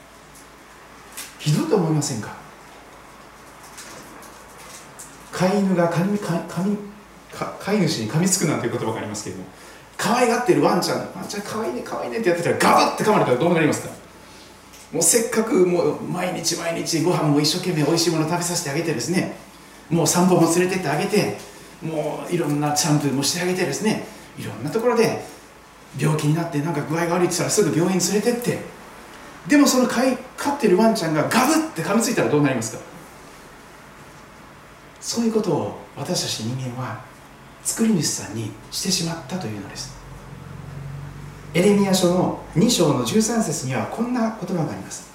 [1.40, 2.36] ひどいと思いませんか？
[5.32, 6.78] 飼い犬がかみかみ
[7.60, 9.46] 飼い主に噛みつくなんていう言葉がありますけども
[9.98, 13.94] 可愛がってるワンちゃんワンちゃん可愛いね可愛いねってやってたらガブって噛まれたらどうなりますか？
[14.92, 19.36] もうせっかくもう毎日毎日ご飯も一生懸命おいしいもの食べさせてあげてですね
[19.90, 21.38] もう散歩も連れてってあげて
[21.82, 24.06] もういろんなシャンプもしてあげてですね
[24.38, 25.24] いろんなところで
[26.00, 28.60] 病気になってなんか具合が悪いって言ったらすぐ病院連れてって
[29.48, 32.84] でもその飼い飼ってるワンちゃんがガブって噛みついたらどうなりますか？
[35.00, 37.04] そういうことを私たち人間は
[37.64, 40.00] 作り主さんにしてしまったというのです。
[41.54, 45.12] エレミア書の2章の13節にはこんな言葉があります。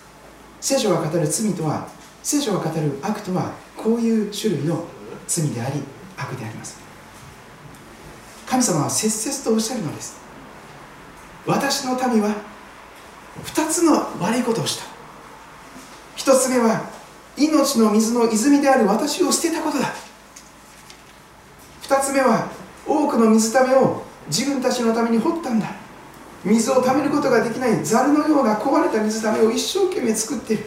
[0.61, 1.87] 聖書が語る罪とは
[2.23, 4.85] 聖書が語る悪とはこういう種類の
[5.29, 5.81] 罪であり
[6.17, 6.79] 悪であります。
[8.47, 10.17] 神様は切々とおっしゃるのです。
[11.47, 12.35] 私の民は
[13.45, 14.85] 2つの悪いことをした。
[16.17, 16.89] 1つ目は
[17.37, 19.93] 命の水の泉である私を捨てたことだ。
[21.83, 22.49] 2つ目は
[22.87, 25.71] 多くの水ためを自分たちのために掘ったんだ。
[26.45, 30.65] 水をためることができないザルのような壊れた水ためを一生懸命作っている。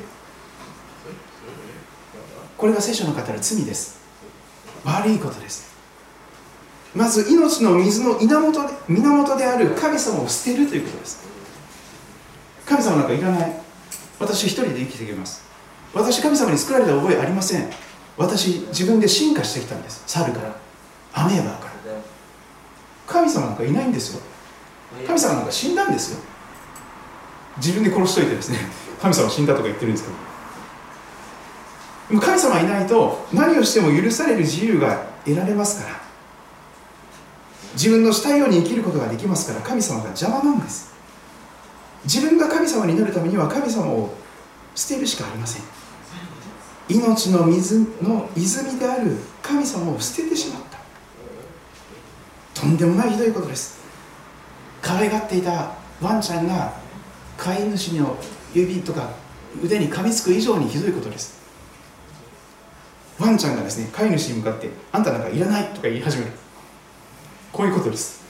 [2.57, 3.98] これが聖書の語る罪です。
[4.83, 5.69] 悪いことです。
[6.95, 11.27] まず命の水の源で源である神様を捨てるということです。
[12.65, 13.61] 神様なんかいらない。
[14.19, 15.43] 私一人で生きていけます。
[15.93, 17.69] 私神様に作られた覚えありません。
[18.17, 20.03] 私自分で進化してきたんです。
[20.07, 20.55] 猿から。
[21.13, 21.71] アメーバーから。
[23.07, 24.21] 神様なんかいないんですよ。
[25.07, 26.19] 神様なんか死んだんですよ。
[27.57, 28.59] 自分で殺しといてですね。
[29.01, 30.28] 神様死んだとか言ってるんですけど。
[32.10, 36.00] 神様いないと何をしても許される自由が得られますから。
[37.74, 40.91] 自分のしたいように生きることができますから神様が邪魔なんです。
[42.06, 44.10] 自分が神様になるためには神様を
[44.74, 45.63] 捨てるしかありません。
[46.89, 50.63] 命の水の泉である神様を捨ててしまっ
[52.56, 52.62] た。
[52.62, 53.80] とんでもないひどいことです。
[54.82, 56.74] 可愛がっていたワンちゃんが
[57.38, 58.17] 飼い主の
[58.54, 59.12] 指とか
[59.63, 61.38] 腕に噛みつく以上にひどいことです。
[63.19, 66.32] ワンちゃんがですね飼い主に向かって「あんたなんかいらない」とか言い始める。
[67.51, 68.21] こういうことです。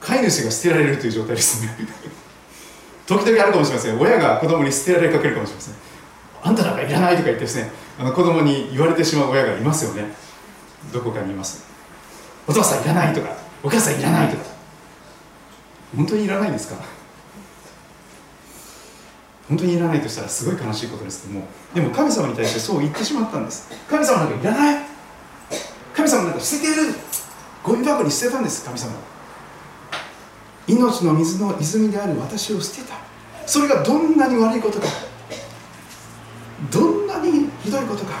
[0.00, 1.76] 飼い主が捨てられるという状態ですね。
[3.06, 3.98] 時々あるかもしれません。
[3.98, 5.74] 親が子供に捨てられかけるかもしれません
[6.42, 7.16] あんたなんかいらない？
[7.16, 7.70] とか言ってですね。
[7.98, 10.12] あの子供に言われてしまう親がいますよね。
[10.92, 11.64] どこかにいます
[12.46, 13.14] お父さんいらない？
[13.14, 13.28] とか
[13.62, 14.28] お母さんいらない？
[14.28, 14.42] とか
[15.96, 16.76] 本当にいらないんですか？
[19.48, 23.70] 本当にいらないとしたらすごい悲しいことですけどもでも神様に対してそう言ってしまったんです。
[23.88, 24.84] 神様なんかいらない。
[25.94, 26.94] 神様なんか捨ててる。
[27.64, 28.64] ゴミ箱に捨てたんです。
[28.64, 28.92] 神様。
[30.66, 32.94] 命の水の泉である私を捨てた。
[33.46, 34.86] それがどんなに悪いことか。
[36.70, 38.12] どんなにひどいことか。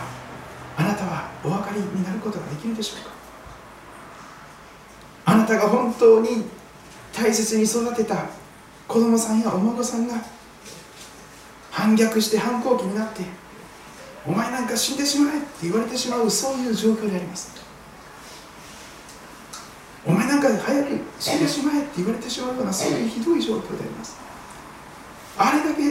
[0.78, 3.10] あなたはお分かりになることができるでしょうか。
[5.26, 6.46] あなたが本当に
[7.12, 8.26] 大切に育てた
[8.86, 10.14] 子供さんやお孫さんが
[11.78, 13.22] 反逆して反抗期になって
[14.26, 17.56] お前なんか死んでしまえって言われてしまうそういう状況であります。
[20.04, 24.16] お前なんか早く死んでしまえって言われてしまうようなそういうひどい状況であります。
[25.38, 25.82] あれだけ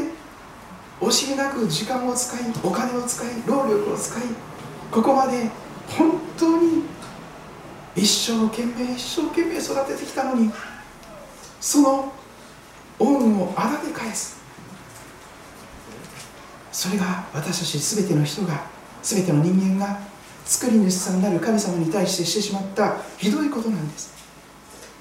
[0.99, 4.23] 惜しみなく時間を使いお金を使い労力を使い
[4.91, 5.49] ここまで
[5.87, 6.83] 本当に
[7.95, 10.51] 一生懸命一生懸命育ててきたのに
[11.61, 12.11] その
[12.99, 14.36] 恩をあだで返す。
[16.71, 18.65] それが私たち全ての人が
[19.01, 19.99] 全ての人間が
[20.45, 24.13] 作り主さんなる神様に対してしてしまったひどいことなんです。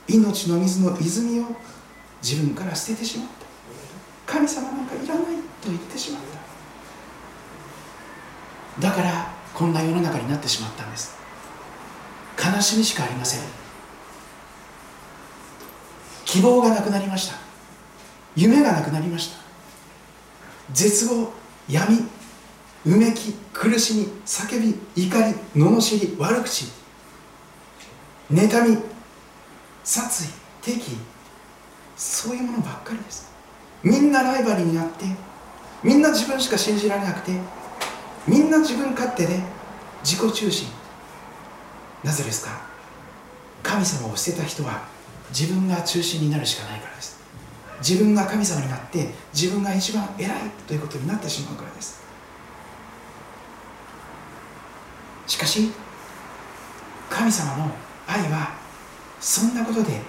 [0.09, 1.47] 命の水の泉を
[2.23, 3.29] 自分から捨ててしまっ
[4.27, 4.33] た。
[4.33, 6.23] 神様なんかいらないと言ってしまっ
[8.81, 8.89] た。
[8.89, 11.17] だからこんな世の中になってしまったんです。
[12.37, 13.41] 悲しみしかありません。
[16.25, 17.37] 希望がなくなりました。
[18.35, 19.39] 夢がなくなりました。
[20.73, 21.33] 絶望
[21.69, 21.99] 闇
[22.85, 26.67] うめき苦しみ叫び怒り罵り悪口。
[28.33, 28.79] 妬み
[29.85, 30.29] 殺意
[30.63, 30.97] 敵意。
[31.97, 33.31] そういうものばっかりです。
[33.83, 35.05] みんなライバルになって
[35.83, 37.33] みんな自分しか信じられなくて
[38.27, 39.41] みんな自分勝手で
[40.05, 40.69] 自己中心。
[42.05, 42.61] なぜですか？
[43.63, 44.83] 神様を捨てた人は
[45.31, 46.76] 自分が中心になるしかない。
[47.81, 52.03] 自分が神様になって自分が一番偉いということになってしまうからです。
[55.27, 55.71] しかし
[57.11, 57.71] 神様の
[58.07, 58.55] 愛は
[59.21, 60.01] そんなことで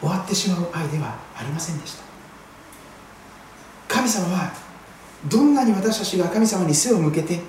[0.00, 2.02] 終わってしまう愛ではありませんでした。
[3.88, 4.52] 神様は
[5.26, 7.40] どんなに私たちが神様に背を向けて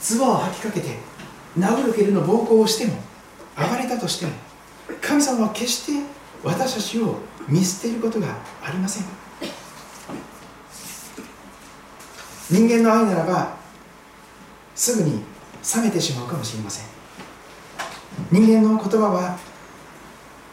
[0.00, 0.96] 唾を吐きかけて
[1.58, 2.94] 殴る蹴るの暴行をしても
[3.56, 4.32] 暴れたとしても
[5.00, 6.06] 神様は決して
[6.42, 8.28] 私たちを見捨てることが
[8.62, 9.04] ありません。
[12.50, 13.56] 人間の愛ならば
[14.74, 15.22] すぐに
[15.74, 16.86] 冷めてしまうかもしれません。
[18.30, 19.38] 人間の言葉は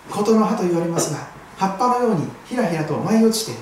[0.09, 3.57] 事の葉と言われますが葉っぱのようにひらひらと舞い落ちて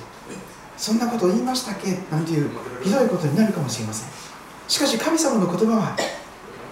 [0.76, 1.98] そんなこと言いましたっけ？
[2.10, 2.50] なんていう
[2.82, 4.08] ひどいことになるかもしれません。
[4.68, 5.96] しかし神様の言葉は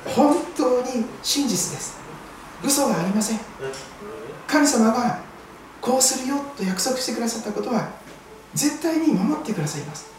[0.04, 1.98] 本当に真実です。
[2.64, 3.40] 嘘がありません。
[4.46, 5.25] 神様が
[5.86, 7.90] こうするよと約束してくださったことは
[8.54, 10.10] 絶対に守ってくださいます。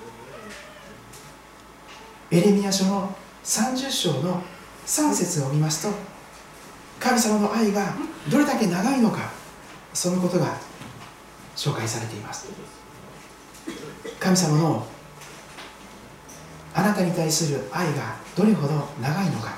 [2.32, 4.42] エレミア書の30章の
[4.86, 5.94] 3節を見ますと
[7.02, 7.96] 神様の愛が
[8.32, 9.30] どれだけ長いのか
[9.94, 10.58] そのことが
[11.58, 12.48] 紹介されています。
[14.22, 14.88] 神様の
[16.74, 19.58] あなたに対する愛がどれほど長いのか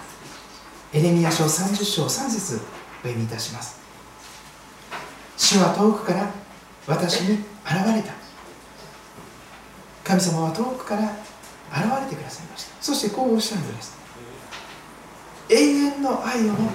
[0.91, 2.57] エレミア書30章3節お
[3.03, 3.78] 読みいたします。
[5.39, 6.29] 主は遠くから
[6.85, 8.13] 私に現れた。
[10.03, 11.03] 神様は遠くから
[11.71, 12.83] 現れてくださいました。
[12.83, 13.97] そしてこうおっしゃるのです。
[15.49, 16.73] 永遠の愛を持っ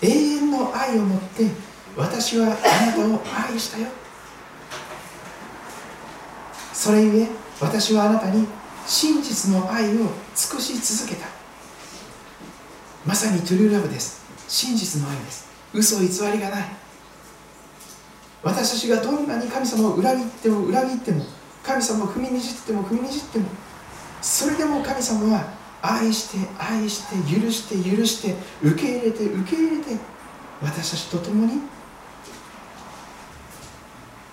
[0.00, 1.46] て永遠の愛を持って
[1.96, 3.20] 私はあなたを
[3.50, 3.88] 愛したよ。
[6.72, 7.28] それゆえ
[7.60, 8.46] 私はあなたに
[8.86, 11.26] 真実の愛を尽くし続けた。
[13.04, 14.24] まさにトゥルーラブです。
[14.46, 15.48] 真実の愛です。
[15.74, 16.79] 嘘偽りがない。
[18.42, 21.24] 私たちがどんなに神様を裏切っても裏切っても
[21.62, 23.46] 神様を踏みにじっても踏みにじっても
[24.22, 29.96] それでも神様は愛して愛して許して許して受け入れて受け入れて
[30.62, 31.60] 私たちと共に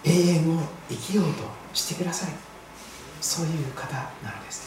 [0.04, 1.44] 永遠を生きようと
[1.74, 2.30] してください
[3.22, 3.94] そういう方
[4.24, 4.67] なのです。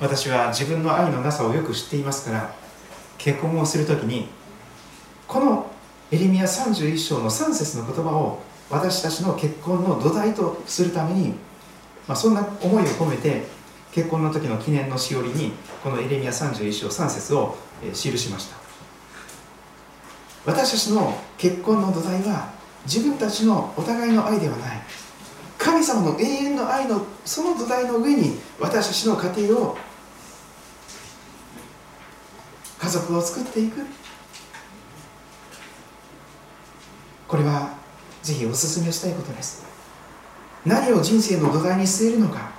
[0.00, 2.54] 私は自分の愛のなさをよく知っていますから
[3.18, 4.28] 結婚をするときに
[5.26, 5.70] この
[6.10, 8.40] エレミア31章の3節の言葉を
[8.70, 11.30] 私たちの結婚の土台とするために、
[12.06, 13.42] まあ、そんな思いを込めて
[13.92, 17.56] 結婚の時の記念のしおりにこのエレミア31章3節を
[17.92, 18.56] 記しました。
[20.46, 22.50] 私たちの結婚の土台は
[22.84, 24.80] 自分たちのお互いの愛ではない。
[25.58, 29.76] 神様の永遠の愛のその土台の上に私たちの家庭を
[32.88, 33.84] 家族を作っていく。
[37.28, 37.74] これは
[38.22, 39.66] ぜひお勧めしたいことです。
[40.64, 42.50] 何を人生の土台に据えるのか。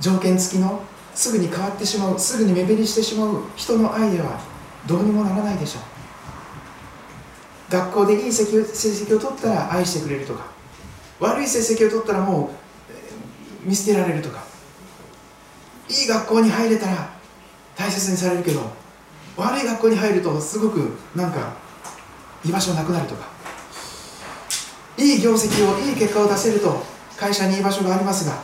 [0.00, 0.82] 条件付きの
[1.14, 4.40] すぐに変わってしまうすぐに目減りしてしまう人の愛では
[4.86, 5.82] どうにもならないでしょう。
[7.70, 10.46] 学校でいい成績を取ったら愛してくれるとか。
[11.18, 12.50] 悪い成績を取ったらも
[13.64, 14.42] う見捨てられるとか。
[15.90, 17.19] いい学校に入れたら
[17.80, 18.60] 大切にされるけど
[19.38, 21.54] 悪い学校に入るとすごくなんか
[22.44, 23.30] 居場所なくなるとか。
[24.98, 26.82] いい業績をいい結果を出せると
[27.16, 28.42] 会社に居場所がありますが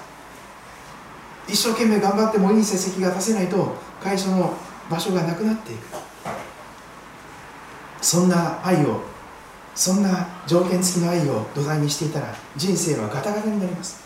[1.47, 4.55] 一生懸命頑張ってもいい成績が出せないと会社の
[4.91, 5.87] 場所がなくなっていく。
[8.01, 9.03] そんな愛を
[9.75, 14.03] そんな条件付きの愛を土台にしていたら人生はガタガタになります。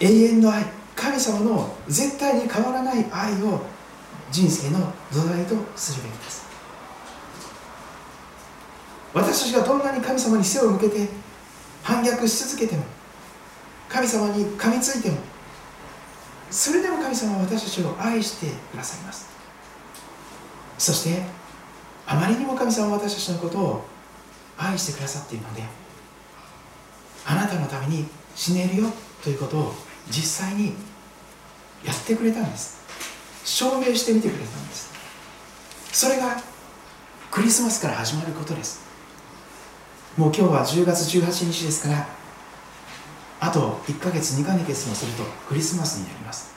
[0.00, 0.64] 永遠の愛。
[0.96, 3.60] 神様の絶対に変わらない愛を
[4.32, 6.46] 人生の土台とするべきです。
[9.14, 11.08] 私たちがどんなに神様に背を向けて
[11.82, 12.82] 反逆し続けても
[13.88, 15.18] 神様に噛みついても
[16.50, 19.28] それでも神様は私たちを愛してくださいます。
[20.78, 21.22] そして
[22.06, 23.84] あまりにも神様は私たちのことを
[24.58, 25.62] 愛してくださっているので
[27.26, 28.88] あなたのために死ねるよ
[29.22, 29.74] ということを
[30.10, 30.74] 実際に
[31.84, 32.80] やってくれたんです。
[33.44, 34.92] 証明してみてくれたんです。
[35.92, 36.36] それが
[37.30, 38.80] クリスマスから始まることです。
[40.16, 42.06] もう今日は10月18日ですから
[43.38, 46.54] あと1ヶ月2ヶ月もするとクリスマスになります。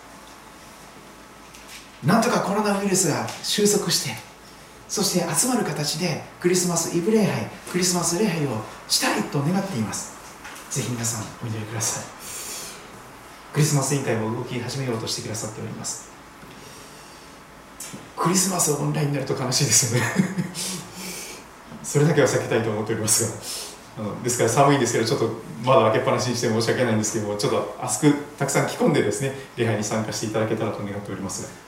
[2.05, 4.15] なんとかコロナウイルスが収束して
[4.87, 10.17] そして集まる形でクリスマスイブ礼拝クリスマス礼拝をしたいと願っています。
[10.71, 12.18] ぜひ皆さんお祈りください。
[13.53, 16.09] クリスマス委員会も動き始めようとしてくださっております。
[18.15, 20.07] クリスマスオンラインになると悲しいですよね。
[21.83, 23.29] それだけは避けたいと思っておりますが。
[24.23, 25.29] ですから寒いんですけどちょっと
[25.65, 31.49] 窓開けっぱなしにして申し訳ないんですけどもちょっと熱くたくさん着込んでですね礼拝に参加していただけたらと願っております。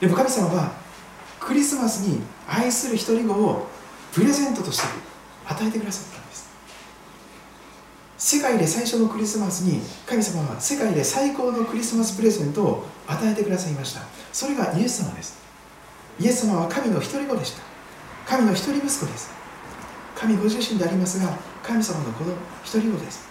[0.00, 0.72] でも神様は
[1.38, 3.66] クリスマスに愛する一人子を
[4.12, 4.84] プレゼントとして
[5.46, 6.23] 与えてくださった。
[8.16, 14.02] 世界で最初のクリスマスに神様は世界で最高のクリスマスプレゼントを与えてくださいました。
[14.32, 15.36] それがイエス様です。
[16.20, 17.62] イエス様は神の一人子でした。
[18.26, 19.30] 神の一人息子です。
[20.14, 23.26] 神ご自身でありますが神様の子の一人子です。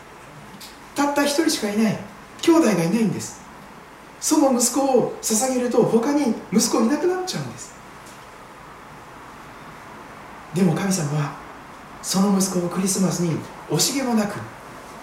[0.96, 1.98] たった一人しかいない。
[2.42, 3.42] 兄弟がいないんです。
[4.20, 7.74] その息子を捧げると他に息子いなくなっちゃうんです。
[10.54, 11.36] でも神様は
[12.02, 13.38] その息子をクリスマスに
[13.70, 14.36] 惜しげもなく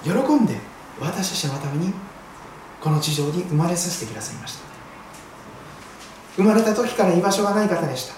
[0.03, 0.57] 喜んで
[1.01, 1.93] 私たちのために
[2.81, 4.61] この地上に生まれさせてくださいました。
[6.37, 8.15] 生まれた時から居場所がない方でした。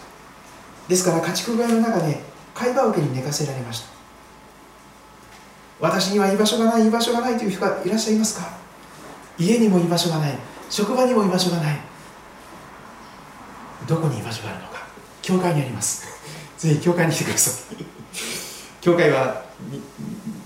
[0.89, 2.21] ですから家畜小屋の中で
[2.55, 3.89] 貝羽桶に寝かせられました。
[5.81, 8.49] 私には居場所がない居場所がないという人がいらっしゃいますか？
[9.39, 10.39] 家にも居場所がない。
[10.71, 11.81] 職場にも居場所がない。
[13.89, 14.87] どこに居場所があるのか？
[15.23, 16.07] 教会にあります。
[16.59, 17.85] ぜひ教会に来てください。
[18.81, 19.43] 教会は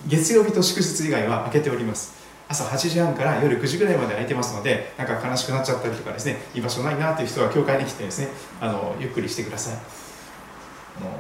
[0.07, 2.15] 月曜日と祝日以外は開けております。
[2.49, 8.29] 朝8時半から夜9時ぐらいまで空いてますのでなんか悲しくなっちゃったりとかですね居場所ないなという人は教会に来てですね
[8.61, 9.75] あのゆっくりしてください。
[9.75, 11.11] あの、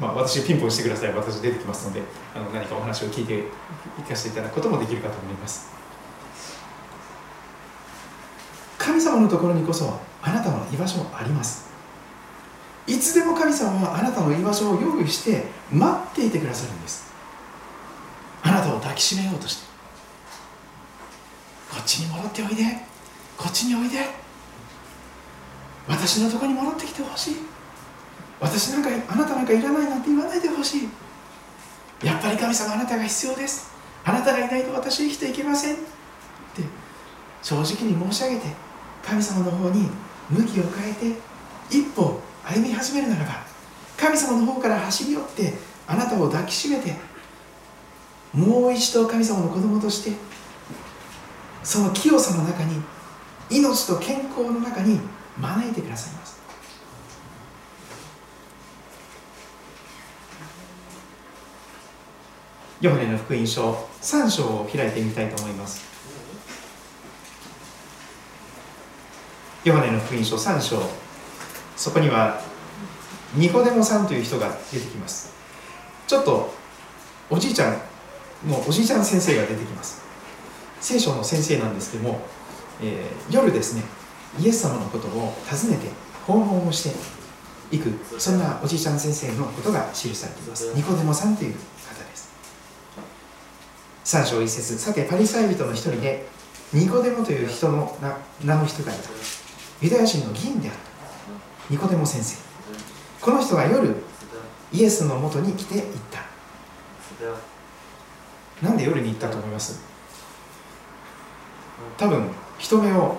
[0.00, 1.12] まあ、私ピンポンしてください。
[1.14, 2.02] 私出てきますので
[2.34, 3.44] あの何かお話を聞いて
[4.02, 5.70] 聞かせていただくこともできるかと思います。
[8.76, 11.69] 神様のところにこそあなたの居場所あります。
[12.90, 17.12] いつでも神様はあなたの居場所を用意して待っていてくださるんです。
[18.42, 19.70] あなたを抱きしめようとして。
[21.70, 22.64] こっちに戻っておいで。
[23.36, 23.98] こっちにおいで。
[25.86, 27.36] 私のとこに戻ってきてほしい。
[28.40, 30.88] 私なんかあなたなんかいらないなんて言わないでほしい。
[32.04, 33.70] やっぱり神様あなたが必要です。
[34.04, 35.74] あなたがいないと私生きていけません。
[35.74, 36.64] って
[37.40, 38.46] 正直に申し上げて
[39.06, 39.88] 神様の方に
[40.28, 41.20] 向きを変えて
[41.70, 42.20] 一歩
[42.52, 43.44] 歩み始めるならば
[43.96, 45.54] 神様の方から走り寄って
[45.86, 46.96] あなたを抱きしめて
[48.32, 50.12] もう一度神様の子供として
[51.62, 52.80] その清さの中に
[53.50, 54.98] 命と健康の中に
[55.38, 56.40] 招いてくださいます。
[62.80, 65.82] ヨハネの福音書3章を開いてみたいと思います。
[69.64, 71.09] ヨハネの福音書3章。
[71.80, 72.38] そこには
[73.34, 75.32] ニコデモさんという人が出てきます。
[76.06, 76.52] ちょっと
[77.30, 77.78] おじいちゃん
[78.46, 80.02] のおじいちゃん先生が出てきます。
[80.78, 82.20] 聖書の先生なんですけども、
[82.82, 83.82] えー、夜ですね
[84.38, 85.88] イエス様のことを訪ねて
[86.26, 86.94] 訪問をして
[87.74, 90.74] いくそんなおじいちゃん先生のことが記されています。
[90.74, 92.30] ニコデモさんという方です。
[94.04, 96.26] 3章1節さてパリサイ人の一人で
[96.74, 97.96] ニコデモという人の
[98.44, 99.08] 名の人がいた。
[99.80, 100.89] ユダヤ人の議員であった
[101.70, 102.36] ニコデモ先生。
[103.20, 103.94] この人が夜
[104.72, 106.20] イエスのもとに来て行った。
[108.66, 109.80] なんで夜に行ったと思います？
[111.96, 113.16] 多分人目を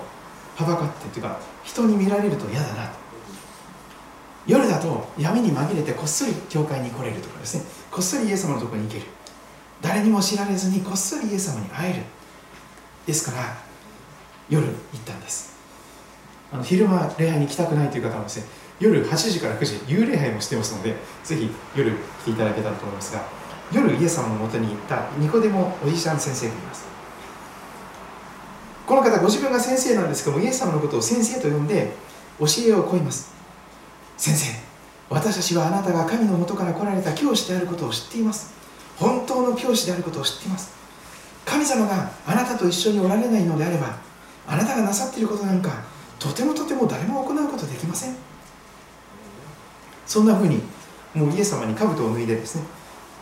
[0.56, 2.88] はばかってというか人に見られると嫌だな。
[2.88, 3.00] と
[4.46, 7.64] 夜だと闇に紛れてこっそり教会に来れるとかですね。
[7.90, 9.06] こっそりイエス様のところに行ける。
[9.82, 12.04] 誰にも知られずにこっそりイエス様に会える。
[13.06, 13.56] ですから
[14.50, 14.74] 夜行っ
[15.06, 15.51] たんです。
[16.52, 18.46] あの昼間礼拝に来たくないという方はですね
[18.80, 21.96] 夜8時から9時幽霊拝もしてますのでぜひ夜来
[22.26, 23.24] ていただけたらと思いますが
[23.72, 26.86] 夜イエス様のもとに行ったニコデモおじいちゃん先生がいます。
[28.86, 31.94] この方ご自分が先生なんですけどもイエス様のことを先生と呼んで
[32.40, 33.34] 教えを請います。
[34.18, 34.60] 先生
[35.10, 38.52] 私たちはあなたが神のもとから来られた教師であることを知っています。
[38.98, 40.74] 本当の教師であることを知っています。
[41.46, 43.96] 神様があなたと一緒におられないのであれば
[44.48, 45.70] あなたがなさっていることなんか
[46.22, 48.16] とてもとても誰も行うことできません。
[50.06, 50.62] そんなふうに
[51.16, 52.64] もうイエス様に兜を脱いでですね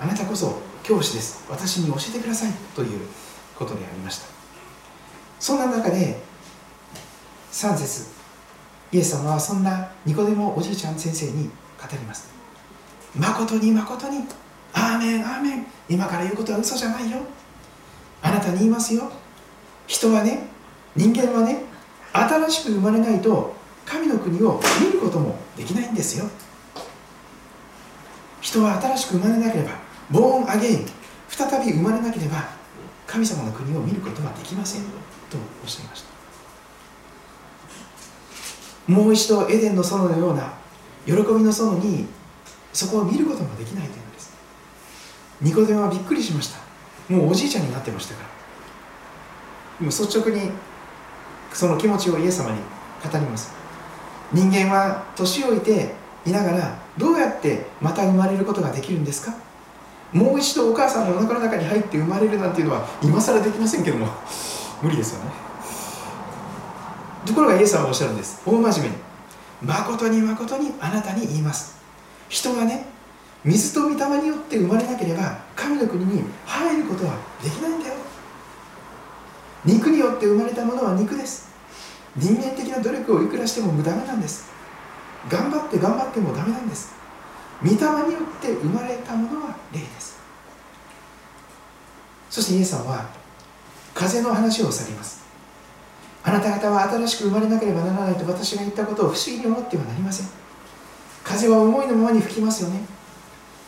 [0.01, 1.45] あなたこそ教師です。
[1.49, 2.51] 私に教えてください。
[2.75, 2.99] という
[3.57, 4.25] ことでありました。
[5.39, 6.21] そんな中で
[7.53, 8.07] 3節
[8.91, 11.51] イエス様はそんなニコデモおじいちゃん先生に語
[11.93, 12.29] ります
[13.15, 14.25] 誠に誠に
[14.73, 15.65] アーメンアーメン。
[15.87, 17.19] 今から言うことは嘘じゃないよ。
[18.21, 19.09] あなたに言いますよ。
[19.87, 20.47] 人はね
[20.97, 21.68] 人間はね
[22.13, 23.55] 新しく生まれないと
[23.85, 26.25] 神の国を見ることもできないんですよ。
[28.41, 29.71] 人は新しく生まれなければ
[30.09, 30.85] ボーンアゲイン
[31.27, 32.47] 再び生まれなければ
[33.05, 34.83] 神様の国を見ることはできません
[35.29, 36.09] とおっしゃいました。
[38.91, 40.53] もう一度エデンの園のような
[41.05, 42.07] 喜びの園に
[42.73, 44.33] そこを見ることもできないというのです。
[45.41, 46.59] ニコデモはびっくりしました。
[47.13, 48.27] もうおじいちゃんになってましたから。
[49.85, 50.51] もう率直に
[51.53, 52.57] その気持ちをイエス様に
[53.03, 53.51] 語ります。
[54.31, 55.93] 人間は年老いて
[56.25, 59.33] いながらどうやってまた生まれることができるんですか？
[60.13, 64.07] もう一度お母さんのお腹の中に入って生まれるなんていうのは今更できませんけども。
[64.81, 65.31] 無理ですよね。
[67.25, 68.41] ところがイエス様はおっしゃるんです。
[68.45, 68.95] 大真面目に。
[69.61, 71.75] 誠に誠にあなたに言います。
[72.29, 72.85] 人がね
[73.43, 77.95] 水と御霊によって生まれなければ神の国に入ることはできないんだよ。
[79.65, 81.49] 肉によって生まれたものは肉です。
[82.15, 84.49] 人間的な努力をいくらしても無駄なんです。
[85.29, 86.93] 頑張って頑張ってもダメなんです。
[87.61, 90.17] 御霊によって生まれたものは霊です。
[92.29, 93.09] そしてイエスさんは
[93.93, 95.19] 風の話をされます。
[96.23, 100.27] あなた方は新しく生まれなければならないと私が言ったことを不思議に思ってはなりません。
[101.23, 102.81] 風は思いのままに吹きますよね。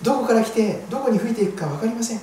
[0.02, 2.20] どこから来てどこに吹いていくか分かりません。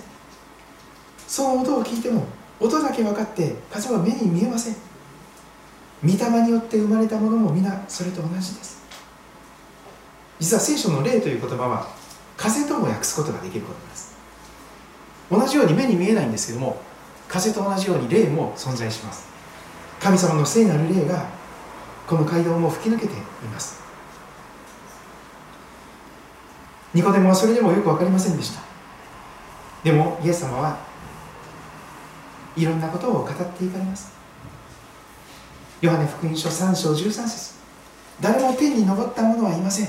[1.26, 2.26] その音を聞いても
[2.60, 4.76] 音だけ分かって風は目に見えません。
[6.02, 8.78] 御霊によって生まれたものも皆それと同じです。
[10.38, 11.88] 実は聖書の霊という言葉は
[12.36, 14.16] 風とも訳すことができることです。
[15.30, 16.80] 同じように目に見えないんですけども
[17.28, 19.28] 風と同じように霊も存在します。
[20.00, 21.26] 神様の聖なる霊が
[22.06, 23.16] この街道も吹き抜けてい
[23.52, 23.80] ます。
[26.94, 28.62] ニコデモはそれでもよく分かりませんでした。
[29.84, 30.87] でもイエス様は
[32.58, 34.12] いろんなことを語っていかれます。
[35.80, 37.54] ヨハネ福音書3章13節。
[38.20, 39.88] 誰も天に昇った者はいません。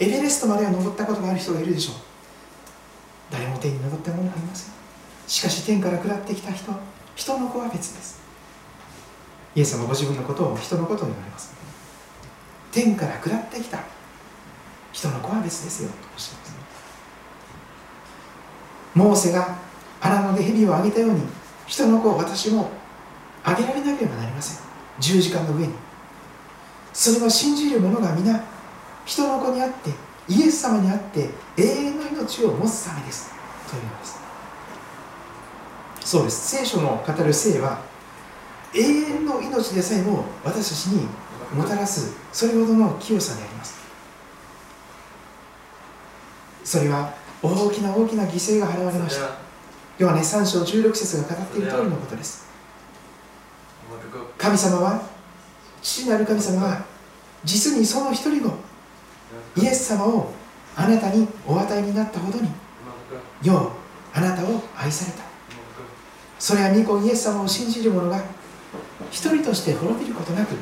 [0.00, 1.94] エベレストまでは登ったことがある人がいるでしょう。
[3.30, 4.72] 誰も天に登った者はいません。
[5.28, 6.72] しかし天から下ってきた人
[7.14, 8.22] 人の子は別です。
[9.54, 11.52] イエス様ご自分のことを人のことを言われます。
[12.72, 13.80] 天から下ってきた。
[14.92, 15.90] 人の子は別ですよ。
[15.90, 16.54] とおっしゃいます。
[18.94, 19.58] モーセが
[20.00, 22.70] 荒野で蛇をあげたように人の子を私も
[23.44, 24.64] あげられなければなりません。
[24.98, 25.74] 十字架の上に。
[26.92, 28.42] それは信じる者が皆
[29.04, 29.90] 人の子にあって
[30.28, 33.30] イエス様にあって永遠の命を持つためです。
[33.68, 34.18] というのです。
[36.04, 36.56] そうです。
[36.56, 37.80] 聖書の語る生は
[38.74, 41.08] 永遠の命でさえも私たちに
[41.54, 43.80] もたらすそれほどの清さであります。
[46.64, 49.41] それは大きな大きな犠牲が払われました。
[49.98, 52.46] ヨハネ3章16節が語っている通りのことです。
[54.38, 55.02] 神様は
[55.80, 56.84] 父なる神様は
[57.44, 58.54] 実にその一人を
[59.56, 60.32] イエス様を
[60.74, 62.48] あなたにお与えになったほどに
[63.42, 63.72] よ
[64.14, 65.22] うあなたを愛された。
[66.38, 68.20] それは御子イエス様を信じる者が
[69.10, 70.56] 一人として滅びることなく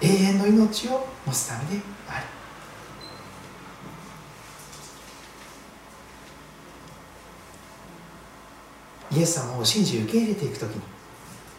[0.00, 2.26] 永遠の命を持つためである
[9.16, 10.82] イエス様を信じ受け入れていくときに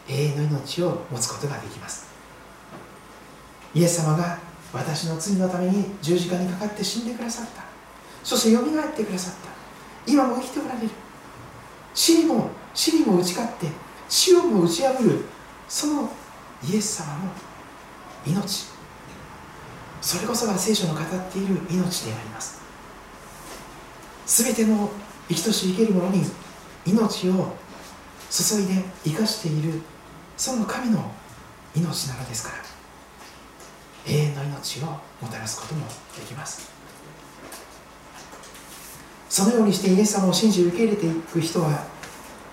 [0.10, 2.08] 永遠の命を持つことができます。
[3.74, 4.38] イエス様が
[4.72, 7.64] 私の罪のために十字架にかかって死んでくださった。
[8.24, 9.50] そしてよみがえってくださった。
[10.12, 10.90] 今も生きておられる。
[11.94, 13.68] 死にも死にも打ち勝って
[14.08, 15.26] 死をも打ち破る。
[15.68, 16.10] その
[16.64, 17.32] イエス様の
[18.26, 18.68] 命。
[20.02, 22.62] それこそが聖書の語っている命であります。
[24.26, 24.90] すべての
[25.28, 26.24] 生きとし生けるものに
[26.88, 27.54] 命を
[28.32, 29.82] 注いで生かしている
[30.38, 31.12] その神の
[31.76, 32.64] 命なのですから
[34.08, 35.86] 永遠の命をもたらすことも
[36.18, 36.72] できます。
[39.30, 41.86] そのようにしてイエス様を信じ受け入れていく人は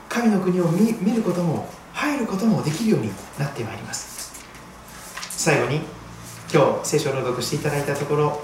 [0.09, 4.45] 神の国を見ることも入ることもできるようになってまいります。
[5.30, 5.80] 最後に
[6.53, 8.43] 今日聖書を朗読していただいたところ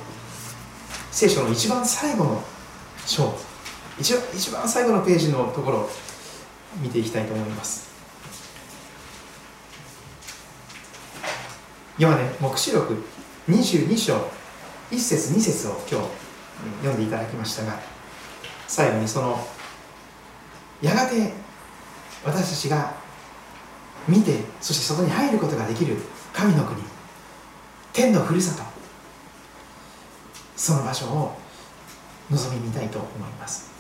[1.11, 2.45] 聖書の一番最後の
[3.07, 3.34] 章
[4.01, 5.90] 一番一番最後のページのところを
[6.80, 7.90] 見ていきたいと思います。
[11.98, 12.96] 今ね黙示録
[13.46, 14.14] 22章
[14.90, 16.07] 1節2節を今日
[16.78, 17.78] 読んでいただきましたが
[18.66, 19.46] 最後にその
[20.80, 21.34] やがて
[22.24, 22.94] 私たちが
[24.09, 25.98] 見てそしてそこに入ることができる
[26.32, 26.82] 神の国
[27.92, 28.62] 天のふるさと
[30.57, 31.36] その場所を
[32.30, 33.80] 望み見たいと思います。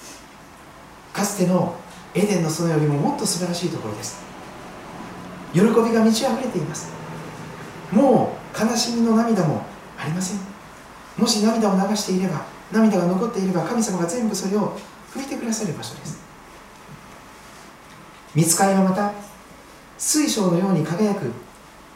[1.12, 1.76] かつての
[2.14, 4.22] エデンの園よりももっと素晴らしいところです。
[5.52, 6.90] 喜びが満ち溢れています。
[7.92, 9.62] もう悲しみの涙も
[9.98, 10.38] ありません。
[11.16, 14.78] もし涙を流していれば涙が残っていれば神様が全部それを
[15.12, 16.20] 拭いてくださる場所です。
[18.34, 19.12] 見つかりはまた
[19.98, 21.30] 水晶のように輝く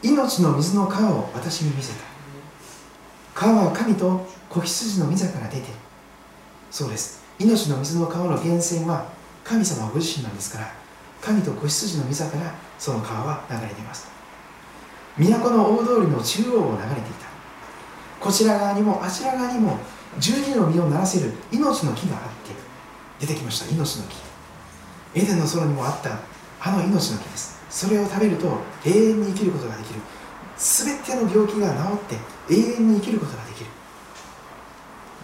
[0.03, 1.99] 命の水の川を私に見せた。
[3.33, 5.73] 川は神と子羊の水から出てる
[6.71, 7.24] そうです。
[7.39, 9.09] 命の水の川の源泉は
[9.43, 10.71] 神様ご自身なんですから
[11.21, 14.15] 神と子羊の水からその川は流れています
[15.17, 17.27] 都の大通りの中央を流れていた。
[18.19, 19.77] こちら側にもあちら側にも
[20.19, 22.23] 十二の実をならせる命の木があっ
[23.19, 23.73] て出てきました。
[23.73, 24.15] 命の木。
[25.15, 26.19] エデンの空にもあった
[26.59, 27.63] あの命の木です。
[27.69, 30.01] それを食べると永遠に生きることができる。
[30.57, 33.67] 全ての病気が治って永遠に生きることができる。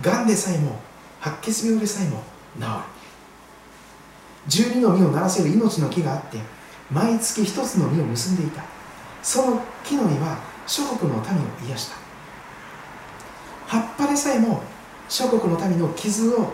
[0.01, 0.79] がんでさえも
[1.21, 2.23] 白血病でさえも
[2.59, 2.67] 治る。
[4.47, 6.39] 十二の実をならせる命の木があって
[6.91, 8.63] 毎月一つの実を結んでいた。
[9.21, 11.95] その木の実は諸国の民を癒した。
[13.67, 14.63] 葉っぱでさえも
[15.07, 16.51] 諸国の民の傷を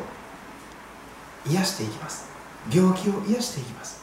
[1.50, 2.28] 癒していきます。
[2.70, 4.02] 病気を癒していきます。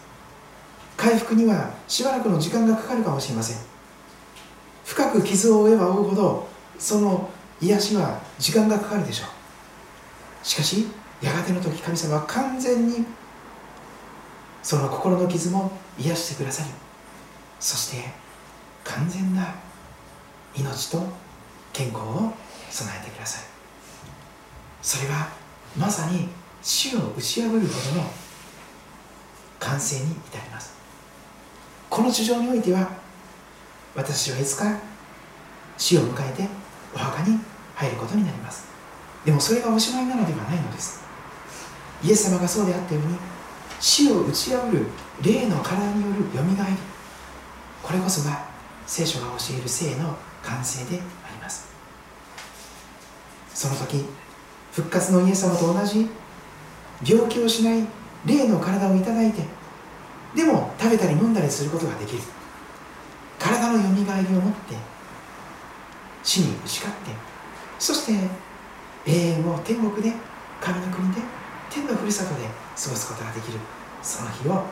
[0.96, 3.58] 回復にはしばらくの時間がかかるかもしれません。
[4.86, 6.48] 深く傷を負えば負うほど
[6.78, 7.28] その
[7.60, 9.43] 癒しは時間がかかるでしょう。
[10.44, 10.86] しかし
[11.20, 13.04] やがての時神様は完全に
[14.62, 16.70] その心の傷も癒してくださる
[17.58, 18.10] そして
[18.84, 19.54] 完全な
[20.56, 21.02] 命と
[21.72, 22.32] 健康を
[22.70, 23.44] 備えてください
[24.80, 25.28] それは
[25.76, 26.28] まさに
[26.62, 28.10] 死を打ち破るほどの
[29.58, 30.74] 完成に至ります。
[31.88, 32.90] この地上においては
[33.94, 34.78] 私はいつか
[35.78, 36.48] 死を迎えて
[36.94, 37.38] お墓に
[37.74, 38.73] 入ることになります。
[39.24, 41.02] でもそれがおしまいなのではないのです。
[42.02, 43.16] イエス様がそうであったように
[43.80, 44.86] 死を打ち破る
[45.22, 46.76] 霊の体によるよみがえり。
[47.82, 48.44] これこそが
[48.86, 51.68] 聖書が教える性の完成であります。
[53.54, 54.04] その時
[54.72, 56.08] 復活のイエス様と同じ
[57.02, 57.86] 病気をしない
[58.26, 59.42] 霊の体をいただいて
[60.34, 62.22] でも食べたり飲んだりすることができる。
[63.38, 64.74] 体のよみがえりを持って
[66.22, 67.10] 死に打ち勝って
[67.78, 68.12] そして
[69.06, 70.12] 永遠を天国で
[70.60, 71.20] 神の国で
[71.70, 73.58] 天のふるさとで過ごすことができる。
[74.02, 74.64] その日を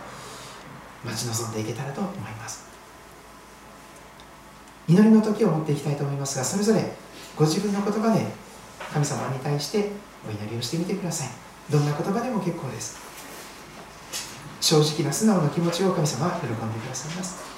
[1.04, 2.64] 待ち望んでいけたらと思います。
[4.88, 6.92] 祈りの時を持っていきたいと思いますがそれぞれ
[7.36, 8.26] ご自分の言葉で
[8.92, 9.90] 神様に対して
[10.28, 11.28] お祈りをしてみてください。
[11.70, 12.98] どんな言葉でも結構です。
[14.60, 17.51] 正直な素直な気持ちを神様は喜んでくださいます。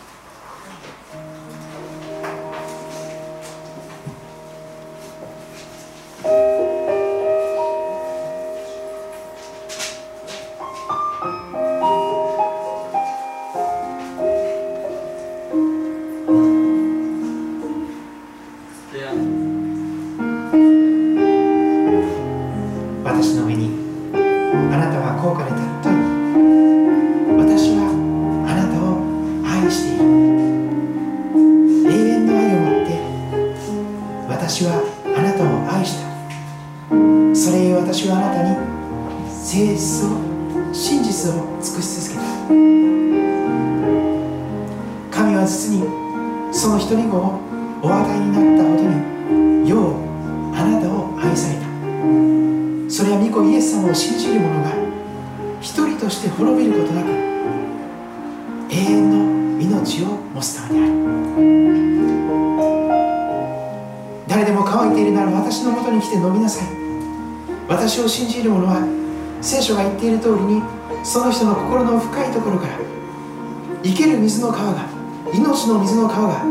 [74.24, 74.86] 水の川が
[75.34, 76.50] 命の水の川が流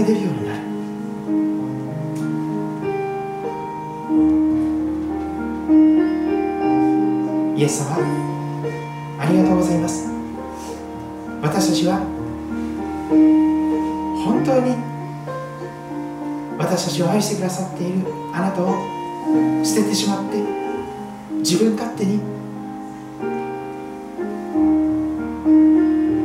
[0.00, 0.62] れ出るようになる。
[7.56, 7.96] イエス様
[9.20, 10.10] ありがとうございます。
[11.40, 12.00] 私たちは
[14.24, 14.74] 本当に
[16.58, 18.04] 私たちを愛してくださっている
[18.34, 18.74] あなたを
[19.64, 20.42] 捨ててしまって
[21.38, 22.11] 自分勝手に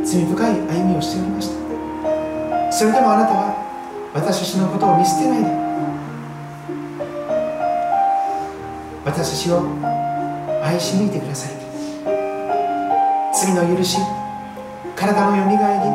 [0.07, 2.71] 罪深い歩みをしておりました。
[2.71, 3.51] それでもあなたは
[4.13, 5.49] 私たちのことを見捨てないで
[9.03, 9.67] 私たちを
[10.63, 11.51] 愛し抜いてください。
[13.33, 13.97] 罪の許し
[14.95, 15.91] 体のよみがえり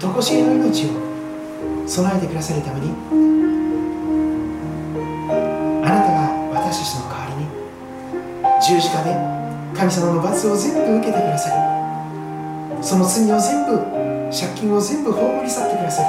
[0.00, 0.88] 常しえの命を
[1.86, 2.90] 備えてくださるために
[5.84, 7.50] あなたが私たちの代わりに
[8.66, 9.14] 十字架で
[9.76, 11.75] 神様の罰を全部受けてくださり
[12.86, 13.82] その罪を全部
[14.30, 16.08] 借金を全部葬り去ってくださり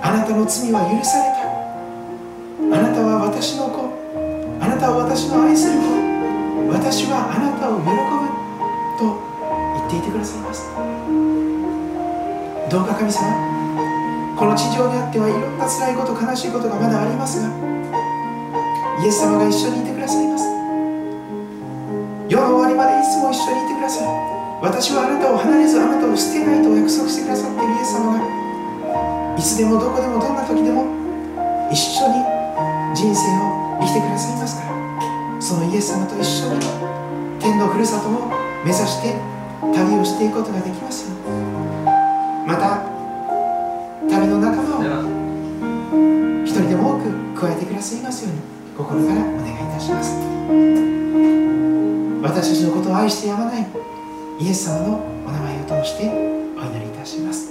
[0.00, 1.44] あなたの罪は許された。
[2.76, 3.92] あなたは私の子。
[4.60, 5.84] あなたは私の愛する子。
[6.72, 7.92] 私はあなたを喜ぶ。
[8.96, 9.20] と
[9.76, 10.64] 言っていてくださいます。
[12.70, 13.36] どうか神様
[14.36, 17.52] この地上にあってはいろんな辛いこと悲しいことがまだありますが
[19.04, 20.44] イエス様が一緒にいてくださいます。
[22.32, 24.13] 世の終わりまでいつも一緒にいてください。
[24.64, 28.24] 私はあなたを離れずあなたを捨てないと約束してくださっているイエス様が
[29.36, 30.88] いつでもどこでもどんな時でも
[31.68, 32.24] 一緒に
[32.96, 34.72] 人生を生きてくださいますから。
[35.36, 36.64] そのイエス様と一緒に
[37.38, 38.32] 天のふるさとを
[38.64, 39.20] 目指して
[39.60, 41.12] 旅をしていくことができます。
[41.12, 41.28] ように
[42.48, 42.88] また
[44.08, 45.04] 旅の仲間を
[46.40, 48.40] 一人でも多く加えてくださいますように
[48.72, 50.16] 心からお願いいたします。
[52.24, 53.66] 私たちのことを愛してやまない。
[54.40, 57.43] イエス様のお名前を通してお祈りいたします。